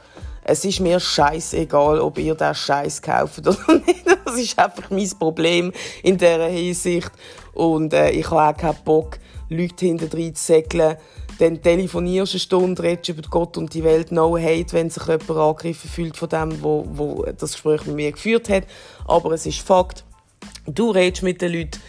es 0.48 0.64
ist 0.64 0.78
mir 0.78 1.00
scheißegal, 1.00 1.98
ob 1.98 2.18
ihr 2.18 2.36
das 2.36 2.58
Scheiß 2.58 3.02
kauft 3.02 3.40
oder 3.40 3.56
nicht. 3.86 4.04
Das 4.24 4.36
ist 4.36 4.56
einfach 4.56 4.90
mein 4.90 5.10
Problem 5.18 5.72
in 6.04 6.16
dieser 6.16 6.46
Hinsicht. 6.46 7.10
Und 7.52 7.92
äh, 7.92 8.10
ich 8.10 8.30
habe 8.30 8.54
auch 8.54 8.56
keinen 8.56 8.78
Bock, 8.84 9.18
Leute 9.48 9.86
hinter 9.86 10.08
zu 10.08 10.32
säckeln. 10.34 10.96
Dann 11.40 11.60
telefonierst 11.60 12.32
du 12.32 12.36
eine 12.36 12.40
Stunde, 12.40 12.82
redest 12.82 13.08
über 13.08 13.28
Gott 13.28 13.56
und 13.56 13.74
die 13.74 13.82
Welt, 13.82 14.12
no 14.12 14.38
hate, 14.38 14.72
wenn 14.72 14.88
sich 14.88 15.04
jemand 15.04 15.30
angegriffen 15.30 15.90
fühlt 15.90 16.16
von 16.16 16.28
dem, 16.28 16.62
wo, 16.62 16.86
wo 16.92 17.24
das 17.24 17.52
Gespräch 17.52 17.84
mit 17.86 17.96
mir 17.96 18.12
geführt 18.12 18.48
hat. 18.48 18.64
Aber 19.06 19.32
es 19.32 19.46
ist 19.46 19.60
Fakt. 19.60 20.04
Du 20.66 20.90
redest 20.92 21.24
mit 21.24 21.42
den 21.42 21.52
Leuten, 21.52 21.80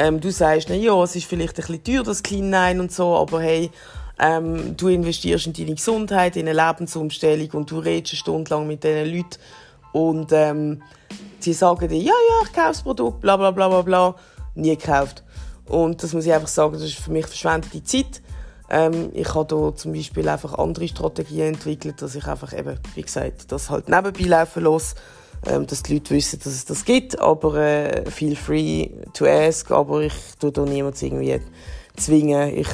ähm, 0.00 0.18
du 0.18 0.32
sagst, 0.32 0.68
na 0.70 0.74
ja, 0.74 1.02
es 1.02 1.14
ist 1.14 1.26
vielleicht 1.26 1.58
ein 1.58 1.66
bisschen 1.66 1.84
teuer, 1.84 2.02
das 2.02 2.22
Nein 2.30 2.80
und 2.80 2.90
so, 2.90 3.16
aber 3.16 3.42
hey, 3.42 3.70
ähm, 4.18 4.74
du 4.76 4.88
investierst 4.88 5.46
in 5.46 5.52
deine 5.52 5.74
Gesundheit, 5.74 6.36
in 6.36 6.48
eine 6.48 6.58
Lebensumstellung 6.58 7.50
und 7.52 7.70
du 7.70 7.78
redest 7.80 8.14
eine 8.14 8.18
Stunde 8.18 8.50
lang 8.50 8.66
mit 8.66 8.82
diesen 8.82 9.14
Leuten 9.14 9.38
und 9.92 10.32
ähm, 10.32 10.82
sie 11.38 11.52
sagen 11.52 11.86
dir, 11.88 11.98
ja, 11.98 12.12
ja, 12.12 12.46
ich 12.46 12.52
kaufe 12.52 12.68
das 12.68 12.82
Produkt, 12.82 13.20
bla 13.20 13.36
bla 13.36 13.50
bla 13.50 13.68
bla 13.68 13.82
bla, 13.82 14.14
nie 14.54 14.74
gekauft. 14.74 15.22
Und 15.66 16.02
das 16.02 16.14
muss 16.14 16.24
ich 16.24 16.32
einfach 16.32 16.48
sagen, 16.48 16.72
das 16.72 16.82
ist 16.82 16.98
für 16.98 17.12
mich 17.12 17.26
verschwendete 17.26 17.84
Zeit. 17.84 18.22
Ähm, 18.70 19.10
ich 19.12 19.34
habe 19.34 19.46
da 19.46 19.76
zum 19.76 19.92
Beispiel 19.92 20.28
einfach 20.28 20.54
andere 20.54 20.88
Strategien 20.88 21.54
entwickelt, 21.54 22.00
dass 22.00 22.14
ich 22.14 22.26
einfach 22.26 22.56
eben, 22.56 22.78
wie 22.94 23.02
gesagt, 23.02 23.52
das 23.52 23.68
halt 23.68 23.88
nebenbei 23.88 24.24
laufen 24.24 24.64
lasse 24.64 24.94
ähm, 25.46 25.66
dass 25.66 25.82
die 25.82 25.94
Leute 25.94 26.14
wissen, 26.14 26.38
dass 26.42 26.52
es 26.52 26.64
das 26.64 26.84
gibt, 26.84 27.18
aber 27.18 27.54
äh, 27.56 28.10
feel 28.10 28.36
free 28.36 28.90
to 29.14 29.26
ask, 29.26 29.70
aber 29.70 30.02
ich 30.02 30.12
tue 30.38 30.52
da 30.52 30.62
niemanden 30.62 31.04
irgendwie 31.04 31.40
zwingen. 31.96 32.56
Ich, 32.56 32.68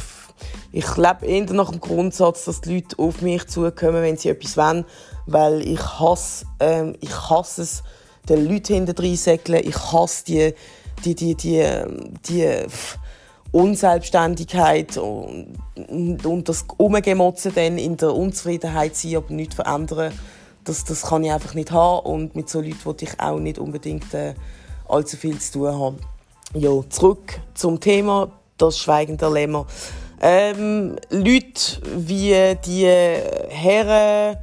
ich 0.73 0.97
lebe 0.97 1.27
eher 1.27 1.53
nach 1.53 1.71
dem 1.71 1.81
Grundsatz, 1.81 2.45
dass 2.45 2.61
die 2.61 2.75
Leute 2.75 2.99
auf 2.99 3.23
mich 3.23 3.47
zukommen, 3.47 4.03
wenn 4.03 4.17
sie 4.17 4.31
etwas 4.31 4.57
wollen, 4.57 4.85
weil 5.27 5.67
ich 5.67 5.81
hasse, 5.81 6.47
ähm, 6.61 6.97
ich 7.01 7.15
hasse 7.31 7.63
es, 7.63 7.83
den 8.29 8.49
Leuten 8.49 8.87
hinter 8.87 9.17
säckeln, 9.17 9.63
ich 9.65 9.93
hasse 9.93 10.25
die, 10.25 10.55
die, 11.05 11.15
die, 11.15 11.35
die, 11.37 11.85
die, 12.29 12.67
Unselbstständigkeit 13.53 14.99
und, 14.99 15.57
und 16.27 16.49
das 16.49 16.65
Umgemotzen 16.77 17.53
dann 17.55 17.79
in 17.79 17.97
der 17.97 18.13
Unzufriedenheit 18.13 18.97
sein, 18.97 19.17
aber 19.17 19.33
nichts 19.33 19.55
verändern 19.55 20.13
das, 20.67 20.85
das 20.85 21.03
kann 21.03 21.25
ich 21.25 21.33
einfach 21.33 21.55
nicht 21.55 21.71
haben 21.71 22.05
und 22.07 22.37
mit 22.37 22.51
so 22.51 22.61
Leuten 22.61 22.85
wollte 22.85 23.05
ich 23.07 23.19
auch 23.19 23.39
nicht 23.39 23.59
unbedingt 23.59 24.13
äh, 24.13 24.35
allzu 24.89 25.17
viel 25.17 25.39
zu 25.39 25.53
tun 25.53 25.79
haben. 25.79 25.99
Ja, 26.55 26.71
zurück 26.91 27.41
zum 27.55 27.81
Thema, 27.81 28.31
das 28.59 28.79
Schweigen 28.79 29.17
der 29.17 29.31
Lämmer. 29.31 29.67
Ähm, 30.21 30.97
Leute 31.11 31.81
wie 31.97 32.57
die 32.65 32.87
Herren, 32.87 34.37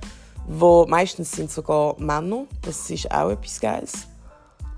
wo 0.48 0.86
meistens 0.86 1.32
sind 1.32 1.52
sogar 1.52 1.96
Männer, 2.00 2.46
das 2.62 2.90
ist 2.90 3.12
auch 3.12 3.30
etwas 3.30 3.60
Geiles. 3.60 3.94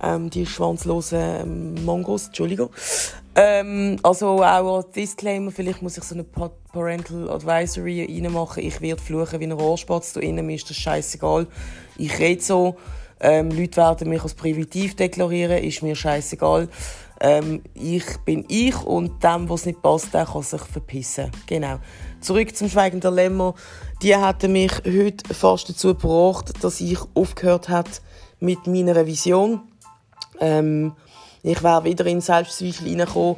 Ähm, 0.02 0.30
die 0.30 0.46
schwanzlosen 0.46 1.84
Mongos, 1.86 2.28
Entschuldigung. 2.28 2.70
Ähm, 3.38 3.98
also 4.02 4.42
auch 4.42 4.78
als 4.78 4.92
Disclaimer, 4.92 5.52
vielleicht 5.52 5.82
muss 5.82 5.98
ich 5.98 6.04
so 6.06 6.16
eine 6.16 6.24
Parental 6.24 7.30
Advisory 7.30 8.06
reinmachen. 8.06 8.64
Ich 8.64 8.80
werde 8.80 9.02
fluchen 9.02 9.42
wie 9.42 9.46
ein 9.46 9.52
Rohrspatz 9.52 10.14
da 10.14 10.22
innen, 10.22 10.50
ist 10.50 10.70
das 10.70 10.78
scheißegal. 10.78 11.48
Ich 11.98 12.18
rede 12.18 12.42
so. 12.42 12.78
Ähm, 13.20 13.50
Leute 13.50 13.78
werden 13.78 14.10
mich 14.10 14.24
als 14.24 14.34
primitiv 14.34 14.96
deklarieren, 14.96 15.64
ist 15.64 15.82
mir 15.82 15.96
scheißegal. 15.96 16.70
Ähm, 17.20 17.62
ich 17.74 18.06
bin 18.26 18.46
ich 18.48 18.82
und 18.84 19.24
dem, 19.24 19.50
was 19.50 19.66
nicht 19.66 19.82
passt, 19.82 20.14
der 20.14 20.26
kann 20.26 20.44
sich 20.44 20.62
verpissen. 20.62 21.32
Genau. 21.48 21.80
Zurück 22.22 22.56
zum 22.56 22.70
Schweigen 22.70 23.00
der 23.00 23.12
Lämmer. 23.12 23.56
Die 24.02 24.16
hatten 24.16 24.52
mich 24.52 24.72
heute 24.86 25.34
fast 25.34 25.70
dazu 25.70 25.96
gebracht, 25.96 26.54
dass 26.62 26.82
ich 26.82 27.00
aufgehört 27.14 27.70
habe 27.70 27.90
mit 28.40 28.68
meiner 28.68 29.06
Vision. 29.06 29.62
Ähm, 30.40 30.94
ich 31.46 31.64
wäre 31.64 31.84
wieder 31.84 32.06
in 32.08 32.22
Selbstzweifel 32.22 32.88
reingekommen. 32.88 33.36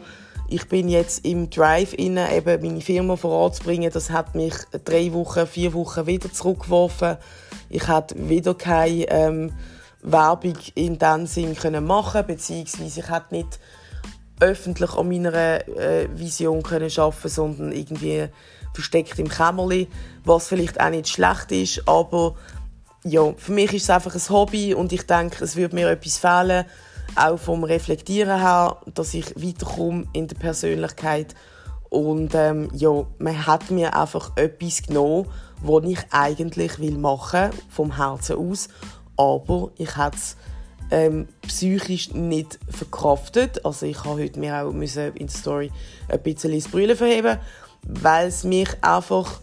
Ich 0.50 0.70
bin 0.70 0.88
jetzt 0.88 1.26
im 1.26 1.50
Drive 1.50 1.94
inne, 1.94 2.34
eben 2.34 2.62
meine 2.62 2.80
Firma 2.80 3.18
voranzubringen. 3.18 3.92
Das 3.92 4.12
hat 4.12 4.34
mich 4.34 4.54
drei 4.86 5.12
Wochen, 5.12 5.46
vier 5.46 5.74
Wochen 5.74 6.08
wieder 6.08 6.32
zurückgeworfen. 6.32 7.18
Ich 7.70 7.88
hätte 7.90 8.30
wieder 8.30 8.54
keine 8.56 9.10
ähm, 9.10 9.52
Werbung 10.02 10.56
in 10.76 10.98
diesem 10.98 11.28
Sinn 11.28 11.56
können 11.56 11.86
machen 11.86 12.26
beziehungsweise 12.26 13.02
ich 13.02 13.10
hätte 13.10 13.36
nicht 13.36 13.60
öffentlich 14.40 14.94
an 14.94 15.10
meiner 15.10 15.34
äh, 15.34 16.08
Vision 16.14 16.64
können 16.64 16.90
schaffen, 16.90 17.30
sondern 17.30 17.74
irgendwie 17.74 18.28
versteckt 18.74 19.20
im 19.20 19.28
Kämmerli, 19.28 19.90
was 20.24 20.48
vielleicht 20.48 20.80
auch 20.80 20.92
nicht 20.92 21.10
schlecht 21.10 21.52
ist, 21.52 21.88
aber 21.90 22.36
ja, 23.04 23.34
für 23.36 23.52
mich 23.52 23.74
ist 23.74 23.84
es 23.84 23.90
einfach 23.90 24.14
ein 24.14 24.30
Hobby 24.30 24.74
und 24.74 24.94
ich 24.94 25.06
denke, 25.08 25.44
es 25.44 25.56
würde 25.56 25.76
mir 25.76 25.90
etwas 25.90 26.18
fehlen, 26.18 26.66
auch 27.16 27.38
vom 27.38 27.64
Reflektieren 27.64 28.40
her, 28.40 28.78
dass 28.94 29.14
ich 29.14 29.36
weiterkomme 29.36 30.06
in 30.14 30.28
der 30.28 30.36
Persönlichkeit. 30.36 31.36
Und 31.90 32.36
ähm, 32.36 32.70
ja, 32.74 33.06
man 33.18 33.48
hat 33.48 33.72
mir 33.72 33.96
einfach 33.96 34.36
etwas 34.36 34.84
genommen, 34.84 35.28
was 35.62 35.84
ich 35.86 36.00
eigentlich 36.12 36.80
will 36.80 36.98
machen 36.98 37.50
vom 37.70 37.96
Herzen 37.96 38.38
aus. 38.38 38.68
Aber 39.16 39.72
ich 39.78 39.98
hätte 39.98 40.18
es 40.18 40.38
ähm, 40.92 41.28
psychisch 41.42 42.14
nicht 42.14 42.60
verkraftet. 42.70 43.66
Also 43.66 43.86
ich 43.86 44.04
habe 44.04 44.22
heute 44.22 44.40
mir 44.40 44.64
auch 44.64 44.72
müssen 44.72 45.14
in 45.16 45.28
der 45.28 45.36
Story 45.36 45.72
ein 46.10 46.22
bisschen 46.22 46.54
das 46.54 46.68
Brüllen 46.68 46.98
verheben, 46.98 47.40
weil 47.84 48.28
es 48.28 48.44
mich 48.44 48.70
einfach 48.84 49.42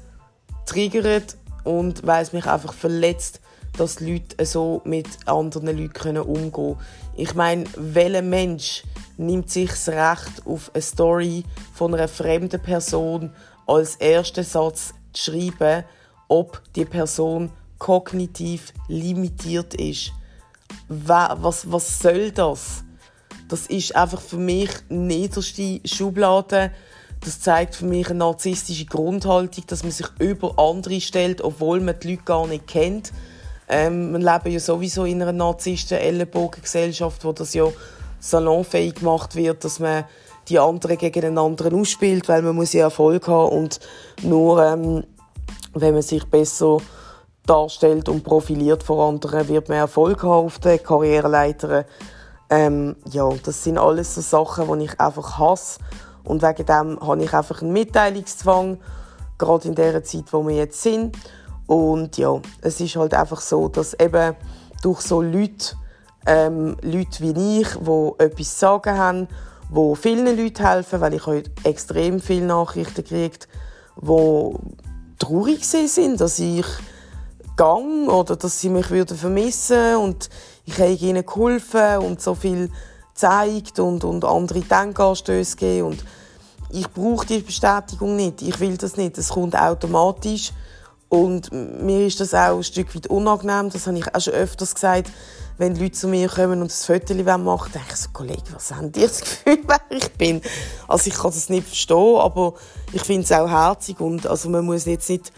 triggert 0.66 1.37
und 1.64 2.06
weil 2.06 2.23
es 2.23 2.33
mich 2.33 2.47
einfach 2.47 2.73
verletzt, 2.73 3.40
dass 3.76 4.00
Leute 4.00 4.44
so 4.47 4.83
mit 4.85 5.06
anderen 5.26 5.76
Leuten 5.76 6.18
umgehen 6.18 6.52
können. 6.52 6.76
Ich 7.16 7.35
meine, 7.35 7.64
welcher 7.76 8.23
Mensch 8.23 8.83
nimmt 9.16 9.49
sich 9.49 9.71
das 9.71 9.88
Recht 9.88 10.47
auf 10.47 10.73
eine 10.75 10.83
Story 10.83 11.44
von 11.73 11.94
einer 11.94 12.09
fremden 12.09 12.61
Person 12.61 13.30
als 13.66 13.97
ersten 13.97 14.42
Satz 14.42 14.94
zu 15.12 15.30
schreiben, 15.30 15.85
ob 16.26 16.61
die 16.75 16.85
Person 16.85 17.52
kognitiv 17.78 18.73
limitiert 18.88 19.75
ist? 19.75 20.11
Was, 20.88 21.71
was 21.71 22.00
soll 22.00 22.33
das? 22.33 22.83
Das 23.49 23.68
ist 23.68 23.94
einfach 23.94 24.21
für 24.21 24.38
mich 24.38 24.71
niederste 24.88 25.80
Schublade. 25.85 26.73
Das 27.21 27.40
zeigt 27.40 27.76
für 27.76 27.85
mich 27.85 28.09
eine 28.09 28.18
narzisstische 28.18 28.87
Grundhaltung, 28.87 29.64
dass 29.68 29.85
man 29.85 29.92
sich 29.92 30.09
über 30.18 30.59
andere 30.59 31.00
stellt, 31.00 31.42
obwohl 31.42 31.80
man 31.80 31.99
die 32.00 32.12
Leute 32.12 32.25
gar 32.25 32.47
nicht 32.49 32.66
kennt 32.66 33.12
ähm, 33.68 34.12
wir 34.12 34.18
leben 34.18 34.52
ja 34.52 34.61
sowieso 34.61 35.04
in 35.04 35.23
einer 35.23 35.33
Narzissten-Ellenbogengesellschaft, 35.33 37.25
wo 37.25 37.33
das 37.33 37.54
ja 37.54 37.66
salonfähig 38.21 38.97
gemacht 38.97 39.37
wird, 39.37 39.64
dass 39.64 39.80
man 39.80 40.04
die 40.49 40.59
anderen 40.59 40.99
gegen 40.99 41.21
den 41.21 41.38
anderen 41.38 41.78
ausspielt, 41.80 42.28
weil 42.28 42.42
man 42.42 42.54
muss 42.54 42.73
ja 42.73 42.85
Erfolg 42.85 43.28
haben 43.28 43.52
und 43.52 43.80
nur 44.23 44.62
ähm, 44.62 45.04
wenn 45.73 45.94
man 45.94 46.02
sich 46.02 46.25
besser 46.26 46.78
darstellt 47.47 48.09
und 48.09 48.25
profiliert 48.25 48.83
vor 48.83 49.09
anderen, 49.09 49.49
wird 49.49 49.68
man 49.68 49.78
Erfolg 49.78 50.23
haben 50.23 50.47
auf 50.47 50.59
der 50.59 50.78
Karriereleiter. 50.78 51.85
Ähm, 52.50 52.97
ja, 53.11 53.28
das 53.42 53.64
sind 53.64 53.78
alles 53.78 54.14
so 54.14 54.21
Sachen, 54.21 54.78
die 54.78 54.87
ich 54.87 55.00
einfach 55.00 55.38
hasse 55.38 55.80
und 56.25 56.42
wegen 56.42 56.66
dem 56.66 57.00
habe 57.00 57.23
ich 57.23 57.33
einfach 57.33 57.62
einen 57.62 57.73
Mitteilungszwang, 57.73 58.78
gerade 59.38 59.68
in 59.68 59.75
der 59.75 60.02
Zeit, 60.04 60.33
wo 60.33 60.47
wir 60.47 60.56
jetzt 60.56 60.83
sind. 60.83 61.16
Und 61.66 62.18
ja, 62.18 62.40
es 62.61 62.80
ist 62.80 62.97
halt 62.97 63.14
einfach 63.14 63.40
so, 63.40 63.68
dass 63.68 63.94
eben 63.94 64.35
durch 64.83 65.00
so 65.00 65.23
Leute, 65.23 65.76
ähm, 66.26 66.76
Leute 66.83 67.21
wie 67.21 67.61
ich, 67.61 67.68
die 67.68 68.23
etwas 68.23 68.54
zu 68.54 68.59
sagen 68.59 68.99
haben, 68.99 69.28
die 69.71 69.97
vielen 69.97 70.37
Leuten 70.37 70.66
helfen, 70.66 71.00
weil 71.00 71.14
ich 71.14 71.26
heute 71.26 71.50
extrem 71.64 72.21
viele 72.21 72.47
Nachrichten 72.47 73.02
gekriegt, 73.02 73.49
die 74.00 74.54
traurig 75.18 75.64
sind, 75.64 76.21
dass 76.21 76.38
ich 76.38 76.66
gang 77.56 78.09
oder 78.09 78.37
dass 78.37 78.61
sie 78.61 78.68
mich 78.68 78.90
würden 78.90 79.16
vermissen 79.16 79.97
und 79.97 80.28
ich 80.64 80.78
habe 80.78 80.90
ihnen 80.90 81.25
geholfen 81.25 81.99
und 81.99 82.21
so 82.21 82.35
viel 82.35 82.71
gezeigt 83.14 83.78
und, 83.78 84.04
und 84.04 84.25
andere 84.25 84.61
Denkanstöße 84.61 85.56
gegeben. 85.56 85.88
Und 85.88 86.04
ich 86.71 86.90
brauche 86.90 87.26
die 87.26 87.38
Bestätigung 87.38 88.16
nicht, 88.16 88.42
ich 88.42 88.59
will 88.61 88.76
das 88.76 88.97
nicht, 88.97 89.16
es 89.18 89.28
kommt 89.28 89.56
automatisch 89.56 90.52
und 91.14 91.52
mir 91.52 92.06
ist 92.06 92.18
das 92.18 92.35
auch 92.35 92.56
ein 92.56 92.64
Stück 92.64 92.94
weit 92.97 93.06
unangenehm. 93.06 93.71
Das 93.71 93.87
habe 93.87 93.99
ich 93.99 94.14
auch 94.14 94.21
schon 94.21 94.33
öfters 94.33 94.75
gesagt. 94.75 95.12
Wenn 95.56 95.76
Leute 95.76 95.92
zu 95.92 96.09
mir 96.09 96.28
kommen 96.28 96.61
und 96.61 96.73
ein 96.73 97.00
Foto 97.00 97.14
machen 97.38 97.71
denke 97.73 97.90
ich 97.90 97.97
so, 97.97 98.09
Kollege, 98.12 98.42
was 98.52 98.75
haben 98.75 98.90
die 98.90 99.02
das 99.02 99.21
Gefühl, 99.44 99.59
wer 99.64 99.80
ich 99.90 100.11
bin? 100.14 100.42
Also 100.88 101.09
ich 101.09 101.14
kann 101.14 101.30
das 101.30 101.49
nicht 101.49 101.68
verstehen, 101.68 102.16
aber 102.18 102.54
ich 102.92 103.02
finde 103.02 103.23
es 103.23 103.30
auch 103.30 103.49
herzig 103.49 104.00
und 104.00 104.26
also 104.26 104.49
man 104.49 104.64
muss 104.64 104.87
jetzt 104.87 105.09
nicht 105.09 105.33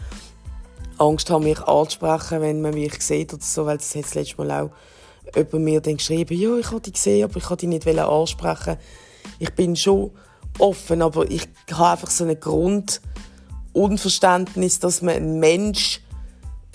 Angst 0.97 1.29
haben, 1.29 1.43
mich 1.43 1.59
anzusprechen, 1.59 2.41
wenn 2.41 2.61
man 2.61 2.73
mich 2.73 2.99
sieht 2.99 3.31
oder 3.35 3.43
so, 3.43 3.67
weil 3.67 3.77
das 3.77 3.93
hat 3.93 4.05
das 4.05 4.15
letzte 4.15 4.37
Mal 4.37 4.49
auch 4.49 4.71
jemand 5.35 5.63
mir 5.63 5.79
dann 5.79 5.97
geschrieben, 5.97 6.35
ja, 6.35 6.57
ich 6.57 6.71
habe 6.71 6.81
dich 6.81 6.93
gesehen, 6.93 7.23
aber 7.25 7.37
ich 7.37 7.43
kann 7.43 7.57
dich 7.57 7.69
nicht 7.69 7.87
ansprechen. 7.87 8.77
Ich 9.37 9.53
bin 9.53 9.75
schon 9.75 10.09
offen, 10.57 11.03
aber 11.03 11.29
ich 11.29 11.47
habe 11.71 11.91
einfach 11.91 12.09
so 12.09 12.23
einen 12.23 12.39
Grund, 12.39 12.99
Unverständnis, 13.77 14.79
dass 14.79 15.01
man 15.01 15.15
einen 15.15 15.39
Mensch 15.39 16.01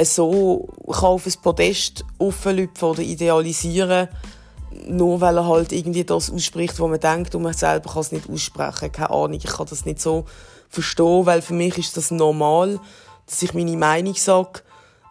so 0.03 0.69
auf 0.87 1.27
ein 1.27 1.35
Podest 1.43 2.05
auflüpfen 2.19 2.89
oder 2.89 3.03
idealisieren 3.03 4.09
nur 4.87 5.21
weil 5.21 5.37
er 5.37 5.47
halt 5.47 5.73
irgendwie 5.73 6.05
das 6.05 6.31
ausspricht, 6.31 6.81
was 6.81 6.89
man 6.89 7.01
denkt 7.01 7.35
und 7.35 7.43
man 7.43 7.53
selber 7.53 7.93
kann 7.93 8.01
es 8.01 8.13
nicht 8.13 8.29
aussprechen. 8.29 8.93
Keine 8.93 9.11
Ahnung, 9.11 9.35
ich 9.35 9.45
kann 9.45 9.67
das 9.69 9.85
nicht 9.85 10.01
so 10.01 10.25
verstehen, 10.69 11.27
weil 11.27 11.43
für 11.43 11.55
mich 11.55 11.79
ist 11.79 11.97
das 11.97 12.11
normal, 12.11 12.81
dass 13.27 13.43
ich 13.43 13.55
meine 13.55 13.77
Meinung 13.77 14.15
sage 14.15 14.63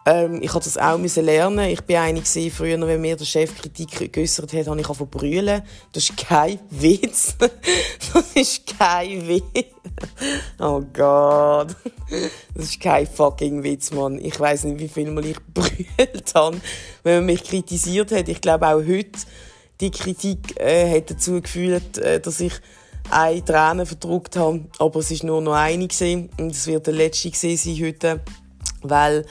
ähm, 0.04 0.42
ich 0.42 0.52
musste 0.52 0.70
das 0.70 0.78
auch 0.78 0.98
müssen 0.98 1.24
lernen. 1.24 1.70
Ich 1.70 1.82
bin 1.82 1.96
eine 1.96 2.22
früher, 2.22 2.86
wenn 2.86 3.00
mir 3.00 3.16
der 3.16 3.24
Chef 3.24 3.56
Kritik 3.56 4.12
geäußert 4.12 4.52
hat, 4.52 4.66
habe 4.66 4.80
ich 4.80 4.86
angefangen 4.86 5.10
brüllen. 5.10 5.62
Das 5.92 6.04
ist 6.04 6.16
kein 6.16 6.58
Witz. 6.70 7.36
das 7.38 8.24
ist 8.34 8.78
kein 8.78 9.28
Witz. 9.28 9.44
Oh 10.58 10.82
Gott. 10.92 11.76
Das 12.54 12.64
ist 12.64 12.80
kein 12.80 13.06
fucking 13.06 13.62
Witz, 13.62 13.92
Mann. 13.92 14.18
Ich 14.18 14.38
weiß 14.38 14.64
nicht, 14.64 14.80
wie 14.80 14.88
viel 14.88 15.10
Mal 15.10 15.26
ich 15.26 15.38
brüllt 15.54 16.34
habe, 16.34 16.60
wenn 17.04 17.16
man 17.18 17.26
mich 17.26 17.44
kritisiert 17.44 18.10
hat. 18.10 18.28
Ich 18.28 18.40
glaube 18.40 18.66
auch 18.66 18.84
heute, 18.84 19.20
die 19.80 19.92
Kritik 19.92 20.60
äh, 20.60 20.98
hat 20.98 21.10
dazu 21.12 21.40
geführt, 21.40 21.98
äh, 21.98 22.18
dass 22.18 22.40
ich 22.40 22.54
eine 23.08 23.44
Träne 23.44 23.86
verdruckt 23.86 24.34
habe. 24.34 24.64
Aber 24.78 24.98
es 24.98 25.12
ist 25.12 25.22
nur 25.22 25.40
noch 25.40 25.54
eine 25.54 25.86
gewesen. 25.86 26.28
Und 26.38 26.50
es 26.50 26.66
wird 26.66 26.88
der 26.88 26.94
letzte 26.94 27.30
gewesen 27.30 27.56
sein 27.56 27.86
heute. 27.86 28.20
Weil 28.82 29.26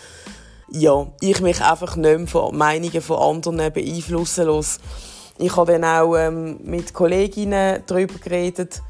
ja, 0.71 1.07
ich 1.19 1.41
mich 1.41 1.61
einfach 1.61 1.95
nicht 1.95 2.17
mehr 2.17 2.27
von 2.27 2.57
Meinungen 2.57 3.01
von 3.01 3.19
anderen 3.19 3.73
beeinflussen 3.73 4.47
lasse. 4.47 4.79
Ich 5.37 5.55
habe 5.55 5.73
dann 5.73 5.83
auch 5.83 6.15
ähm, 6.15 6.59
mit 6.63 6.93
Kolleginnen 6.93 7.83
darüber 7.87 8.15
geredet, 8.19 8.81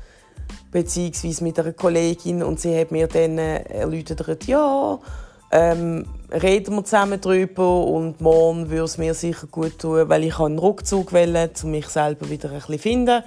beziehungsweise 0.72 1.44
mit 1.44 1.60
einer 1.60 1.74
Kollegin 1.74 2.44
und 2.44 2.60
sie 2.60 2.78
hat 2.78 2.91
mir 2.91 3.08
dann 3.08 3.38
äh, 3.38 3.63
erläutert, 3.63 4.46
ja, 4.46 5.00
ähm, 5.52 6.06
reden 6.32 6.76
wir 6.76 6.86
zusammen 6.86 7.20
darüber 7.20 7.86
und 7.86 8.22
morgen 8.22 8.70
würde 8.70 8.86
es 8.86 8.98
mir 8.98 9.13
sicher 9.13 9.48
gut 9.48 9.80
tun, 9.80 10.08
weil 10.08 10.24
ich 10.24 10.39
einen 10.39 10.60
Rückzug 10.60 11.12
wollte, 11.13 11.52
um 11.63 11.72
mich 11.72 11.88
selber 11.88 12.30
wieder 12.30 12.50
ein 12.50 12.56
bisschen 12.56 12.80
finden. 12.80 13.24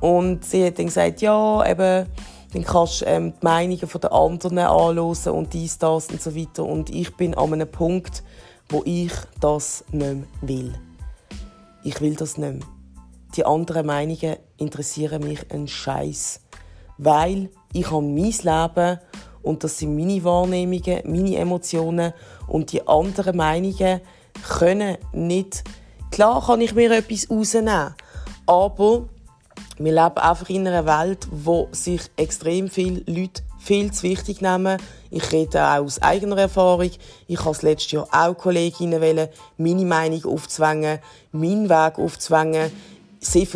Und 0.00 0.44
sie 0.44 0.66
hat 0.66 0.78
dann 0.78 0.86
gesagt, 0.86 1.22
ja, 1.22 1.64
eben, 1.66 2.06
dann 2.54 2.64
kannst 2.64 3.00
du 3.00 3.06
ähm, 3.06 3.32
die 3.32 3.44
Meinungen 3.44 3.88
der 4.00 4.12
anderen 4.12 4.58
anhören 4.58 5.32
und 5.32 5.52
dies, 5.52 5.78
das 5.78 6.06
und 6.06 6.22
so 6.22 6.36
weiter. 6.36 6.64
Und 6.64 6.88
ich 6.88 7.16
bin 7.16 7.34
an 7.34 7.52
einem 7.52 7.68
Punkt, 7.68 8.22
wo 8.68 8.82
ich 8.84 9.12
das 9.40 9.84
nicht 9.90 10.14
mehr 10.14 10.24
will. 10.40 10.74
Ich 11.82 12.00
will 12.00 12.14
das 12.14 12.38
nicht 12.38 12.52
mehr. 12.52 12.66
Die 13.36 13.44
anderen 13.44 13.86
Meinungen 13.86 14.36
interessieren 14.56 15.24
mich 15.24 15.50
einen 15.50 15.66
Scheiß, 15.66 16.42
weil 16.96 17.50
ich 17.72 17.90
habe 17.90 18.02
mein 18.02 18.30
Leben 18.30 19.00
und 19.42 19.64
das 19.64 19.78
sind 19.78 19.96
meine 19.96 20.22
Wahrnehmungen, 20.22 21.02
meine 21.04 21.36
Emotionen 21.36 22.14
und 22.46 22.70
die 22.70 22.86
anderen 22.86 23.36
Meinungen 23.36 24.00
können 24.48 24.96
nicht. 25.12 25.64
Klar 26.12 26.46
kann 26.46 26.60
ich 26.60 26.72
mir 26.72 26.92
etwas 26.92 27.28
rausnehmen, 27.28 27.96
aber 28.46 29.08
wir 29.78 29.92
leben 29.92 30.18
einfach 30.18 30.48
in 30.48 30.66
einer 30.66 30.86
Welt, 30.86 31.26
wo 31.30 31.68
sich 31.72 32.02
extrem 32.16 32.68
viele 32.68 33.02
Leute 33.06 33.42
viel 33.58 33.92
zu 33.92 34.04
wichtig 34.04 34.40
nehmen. 34.40 34.78
Ich 35.10 35.32
rede 35.32 35.62
auch 35.62 35.84
aus 35.84 36.00
eigener 36.00 36.38
Erfahrung. 36.38 36.90
Ich 37.26 37.44
habe 37.44 37.56
letztes 37.62 37.92
Jahr 37.92 38.08
auch 38.12 38.36
Kolleginnen 38.36 39.00
wählen, 39.00 39.28
meine 39.56 39.84
Meinung 39.84 40.24
aufzwängen, 40.26 40.98
meinen 41.32 41.68
Weg 41.68 41.98
aufzwängen. 41.98 42.70
Sie, 43.20 43.48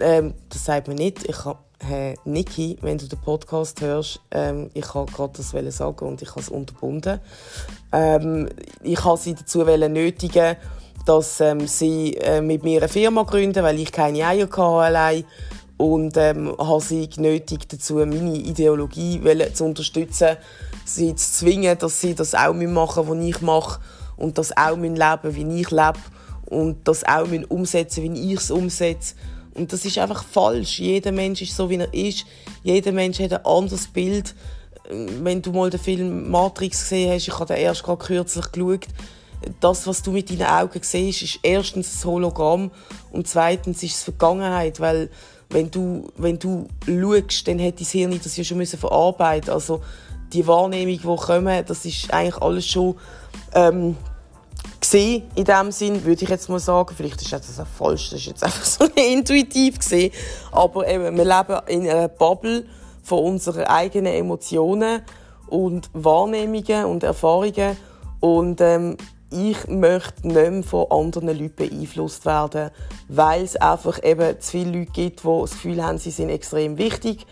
ähm, 0.00 0.34
das 0.48 0.64
sagt 0.64 0.88
man 0.88 0.96
nicht. 0.96 1.28
Ich 1.28 1.44
habe 1.44 1.58
Hey, 1.80 2.18
Niki, 2.24 2.76
wenn 2.80 2.98
du 2.98 3.06
den 3.06 3.20
Podcast 3.20 3.80
hörst, 3.80 4.20
ähm, 4.32 4.68
ich 4.74 4.92
wollte 4.96 5.12
gerade 5.12 5.34
das 5.36 5.76
sagen 5.76 6.08
und 6.08 6.20
ich 6.20 6.30
habe 6.30 6.40
es 6.40 6.48
unterbunden. 6.48 7.20
Ähm, 7.92 8.48
ich 8.82 9.04
habe 9.04 9.16
sie 9.16 9.36
dazu 9.36 9.62
nötigen, 9.64 10.56
dass 11.06 11.40
ähm, 11.40 11.68
sie 11.68 12.14
äh, 12.14 12.40
mit 12.40 12.64
mir 12.64 12.80
eine 12.80 12.88
Firma 12.88 13.22
gründen, 13.22 13.62
weil 13.62 13.78
ich 13.78 13.92
keine 13.92 14.26
Eier 14.26 14.48
hatte 14.48 14.60
allein 14.60 15.24
und 15.78 16.16
ähm, 16.16 16.54
habe 16.58 16.80
sie 16.80 17.08
genötigt 17.08 17.72
dazu, 17.72 17.94
meine 17.94 18.34
Ideologie 18.34 19.22
zu 19.54 19.64
unterstützen, 19.64 20.36
sie 20.84 21.14
zu 21.14 21.32
zwingen, 21.32 21.78
dass 21.78 22.00
sie 22.00 22.14
das 22.14 22.34
auch 22.34 22.52
machen 22.52 23.08
was 23.08 23.24
ich 23.24 23.40
mache 23.40 23.80
und 24.16 24.36
das 24.38 24.54
auch 24.56 24.76
leben 24.76 25.34
wie 25.36 25.60
ich 25.60 25.70
lebe 25.70 25.98
und 26.46 26.86
das 26.86 27.04
auch 27.04 27.28
umsetzen 27.48 28.02
wie 28.02 28.32
ich 28.32 28.40
es 28.40 28.50
umsetze. 28.50 29.14
Und 29.54 29.72
das 29.72 29.84
ist 29.84 29.98
einfach 29.98 30.24
falsch. 30.24 30.78
Jeder 30.78 31.12
Mensch 31.12 31.42
ist 31.42 31.56
so, 31.56 31.68
wie 31.68 31.76
er 31.76 31.92
ist. 31.92 32.26
Jeder 32.62 32.92
Mensch 32.92 33.18
hat 33.18 33.32
ein 33.32 33.44
anderes 33.44 33.88
Bild. 33.88 34.34
Wenn 34.88 35.42
du 35.42 35.52
mal 35.52 35.70
den 35.70 35.80
Film 35.80 36.30
Matrix 36.30 36.82
gesehen 36.82 37.12
hast, 37.12 37.28
ich 37.28 37.34
habe 37.34 37.46
den 37.46 37.56
erst 37.56 37.82
gerade 37.82 38.04
kürzlich 38.04 38.52
geschaut, 38.52 38.86
das, 39.60 39.86
was 39.86 40.02
du 40.02 40.12
mit 40.12 40.30
deinen 40.30 40.48
Augen 40.48 40.80
siehst, 40.82 41.22
ist 41.22 41.40
erstens 41.42 41.92
das 41.92 42.04
Hologramm 42.04 42.70
und 43.12 43.28
zweitens 43.28 43.82
ist 43.82 43.96
es 43.96 44.02
Vergangenheit, 44.02 44.80
weil 44.80 45.10
wenn 45.50 45.70
du, 45.70 46.08
wenn 46.16 46.38
du 46.38 46.68
schaust, 46.84 47.48
dann 47.48 47.60
hat 47.60 47.80
dein 47.80 47.86
Hirn 47.86 48.20
das 48.22 48.36
ja 48.36 48.44
schon 48.44 48.58
müssen 48.58 48.78
verarbeiten 48.78 49.50
Also 49.50 49.80
die 50.32 50.46
Wahrnehmung, 50.46 50.98
die 50.98 51.24
kommen, 51.24 51.64
das 51.66 51.84
ist 51.84 52.12
eigentlich 52.12 52.40
alles 52.42 52.66
schon 52.66 52.96
ähm, 53.54 53.96
gesehen 54.80 55.24
in 55.34 55.44
dem 55.44 55.72
Sinn, 55.72 56.04
würde 56.04 56.22
ich 56.22 56.28
jetzt 56.28 56.48
mal 56.48 56.58
sagen. 56.58 56.94
Vielleicht 56.94 57.22
ist 57.22 57.32
das 57.32 57.60
auch 57.60 57.66
falsch, 57.66 58.10
das 58.10 58.20
ist 58.20 58.26
jetzt 58.26 58.44
einfach 58.44 58.64
so 58.64 58.84
intuitiv 58.94 59.78
gesehen. 59.78 60.12
Aber 60.52 60.86
eben, 60.86 61.16
wir 61.16 61.24
leben 61.24 61.60
in 61.66 61.88
einer 61.88 62.08
Bubble 62.08 62.66
von 63.02 63.24
unseren 63.24 63.64
eigenen 63.64 64.12
Emotionen 64.12 65.02
und 65.46 65.88
Wahrnehmungen 65.94 66.84
und 66.84 67.02
Erfahrungen 67.02 67.76
und 68.20 68.60
ähm, 68.60 68.98
ich 69.30 69.68
möchte 69.68 70.26
nicht 70.26 70.50
mehr 70.50 70.62
von 70.62 70.90
anderen 70.90 71.28
Leuten 71.28 71.54
beeinflusst 71.54 72.24
werden, 72.24 72.70
weil 73.08 73.42
es 73.42 73.56
einfach 73.56 74.02
eben 74.02 74.40
zu 74.40 74.50
viele 74.50 74.78
Leute 74.78 74.92
gibt, 74.92 75.24
die 75.24 75.40
das 75.40 75.50
Gefühl 75.50 75.84
haben, 75.84 75.98
sie 75.98 76.10
sind 76.10 76.30
extrem 76.30 76.78
wichtig. 76.78 77.26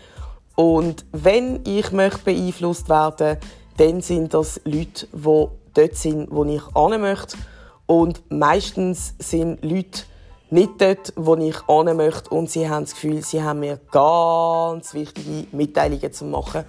Und 0.55 1.05
wenn 1.11 1.61
ich 1.65 1.91
möchte 1.91 2.23
beeinflusst 2.23 2.89
werden 2.89 3.37
dann 3.77 4.01
sind 4.01 4.33
das 4.33 4.59
Leute, 4.65 5.07
die 5.13 5.47
dort 5.73 5.95
sind, 5.95 6.29
wo 6.31 6.43
ich 6.43 6.63
hin 6.75 7.01
möchte. 7.01 7.37
Und 7.85 8.21
meistens 8.29 9.13
sind 9.19 9.63
Leute 9.63 10.01
nicht 10.49 10.81
dort, 10.81 11.13
wo 11.15 11.35
ich 11.35 11.55
hin 11.65 11.95
möchte. 11.97 12.29
Und 12.31 12.49
sie 12.49 12.67
haben 12.67 12.85
das 12.85 12.95
Gefühl, 12.95 13.23
sie 13.23 13.41
haben 13.41 13.59
mir 13.59 13.79
ganz 13.91 14.93
wichtige 14.93 15.47
Mitteilungen 15.55 16.11
zu 16.11 16.25
machen. 16.25 16.65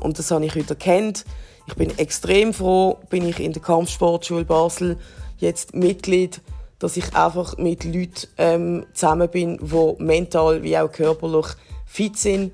Und 0.00 0.18
das 0.18 0.30
habe 0.30 0.44
ich 0.44 0.54
heute 0.54 0.74
erkannt. 0.74 1.24
Ich 1.70 1.76
bin 1.76 1.96
extrem 1.98 2.52
froh, 2.52 2.98
bin 3.10 3.24
ich 3.28 3.38
in 3.38 3.52
der 3.52 3.62
Kampfsportschule 3.62 4.44
Basel 4.44 4.98
jetzt 5.38 5.72
Mitglied, 5.72 6.40
dass 6.80 6.96
ich 6.96 7.14
einfach 7.14 7.58
mit 7.58 7.84
Leuten 7.84 8.26
ähm, 8.38 8.86
zusammen 8.92 9.28
bin, 9.28 9.56
die 9.62 10.02
mental 10.02 10.64
wie 10.64 10.76
auch 10.76 10.90
körperlich 10.90 11.46
fit 11.86 12.16
sind. 12.18 12.52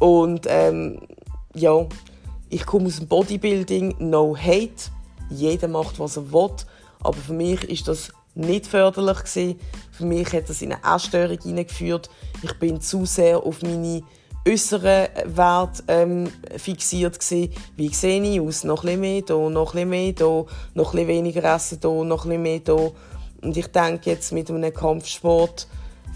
Und 0.00 0.46
ähm, 0.48 1.00
ja, 1.54 1.86
ich 2.50 2.66
komme 2.66 2.86
aus 2.86 2.96
dem 2.96 3.06
Bodybuilding, 3.06 3.94
no 4.00 4.36
hate. 4.36 4.90
Jeder 5.30 5.68
macht, 5.68 6.00
was 6.00 6.16
er 6.16 6.32
will. 6.32 6.50
Aber 7.04 7.16
für 7.16 7.34
mich 7.34 7.62
ist 7.70 7.86
das 7.86 8.10
nicht 8.34 8.66
förderlich 8.66 9.18
gewesen. 9.18 9.60
Für 9.92 10.06
mich 10.06 10.32
hat 10.32 10.48
das 10.48 10.60
in 10.60 10.72
eine 10.72 10.96
Essstörung 10.96 11.38
hineingeführt. 11.40 12.10
Ich 12.42 12.58
bin 12.58 12.80
zu 12.80 13.06
sehr 13.06 13.38
auf 13.38 13.62
meine 13.62 14.02
äußeren 14.46 15.08
Werte 15.24 15.82
ähm, 15.88 16.30
fixiert 16.56 17.18
gewesen. 17.18 17.52
Wie 17.76 17.88
sehe 17.88 18.22
ich 18.22 18.40
aus? 18.40 18.64
Noch 18.64 18.84
ein 18.84 19.00
bisschen 19.00 19.00
mehr 19.00 19.22
hier, 19.26 19.50
noch 19.50 19.74
ein 19.74 19.88
bisschen 19.88 19.88
mehr 19.88 20.14
hier, 20.16 20.46
noch 20.74 20.92
ein 20.92 20.92
bisschen 20.92 21.08
weniger 21.08 21.54
essen 21.54 21.78
hier, 21.80 22.04
noch 22.04 22.24
ein 22.24 22.28
bisschen 22.28 22.42
mehr 22.42 22.60
hier. 22.64 22.92
Und 23.42 23.56
ich 23.56 23.66
denke 23.66 24.10
jetzt 24.10 24.32
mit 24.32 24.50
einem 24.50 24.72
Kampfsport, 24.72 25.66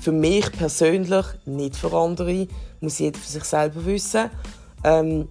für 0.01 0.13
mich 0.13 0.51
persönlich, 0.53 1.27
nicht 1.45 1.77
für 1.77 1.93
andere, 1.93 2.49
muss 2.81 2.99
jeder 2.99 3.19
für 3.19 3.31
sich 3.31 3.45
selber 3.45 3.85
wissen. 3.85 4.31
Ähm, 4.83 5.29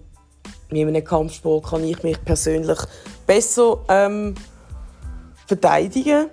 mit 0.70 0.86
einem 0.86 1.04
Kampfsport 1.04 1.66
kann 1.66 1.82
ich 1.82 2.02
mich 2.02 2.24
persönlich 2.24 2.78
besser 3.26 3.78
ähm, 3.88 4.34
verteidigen 5.46 6.28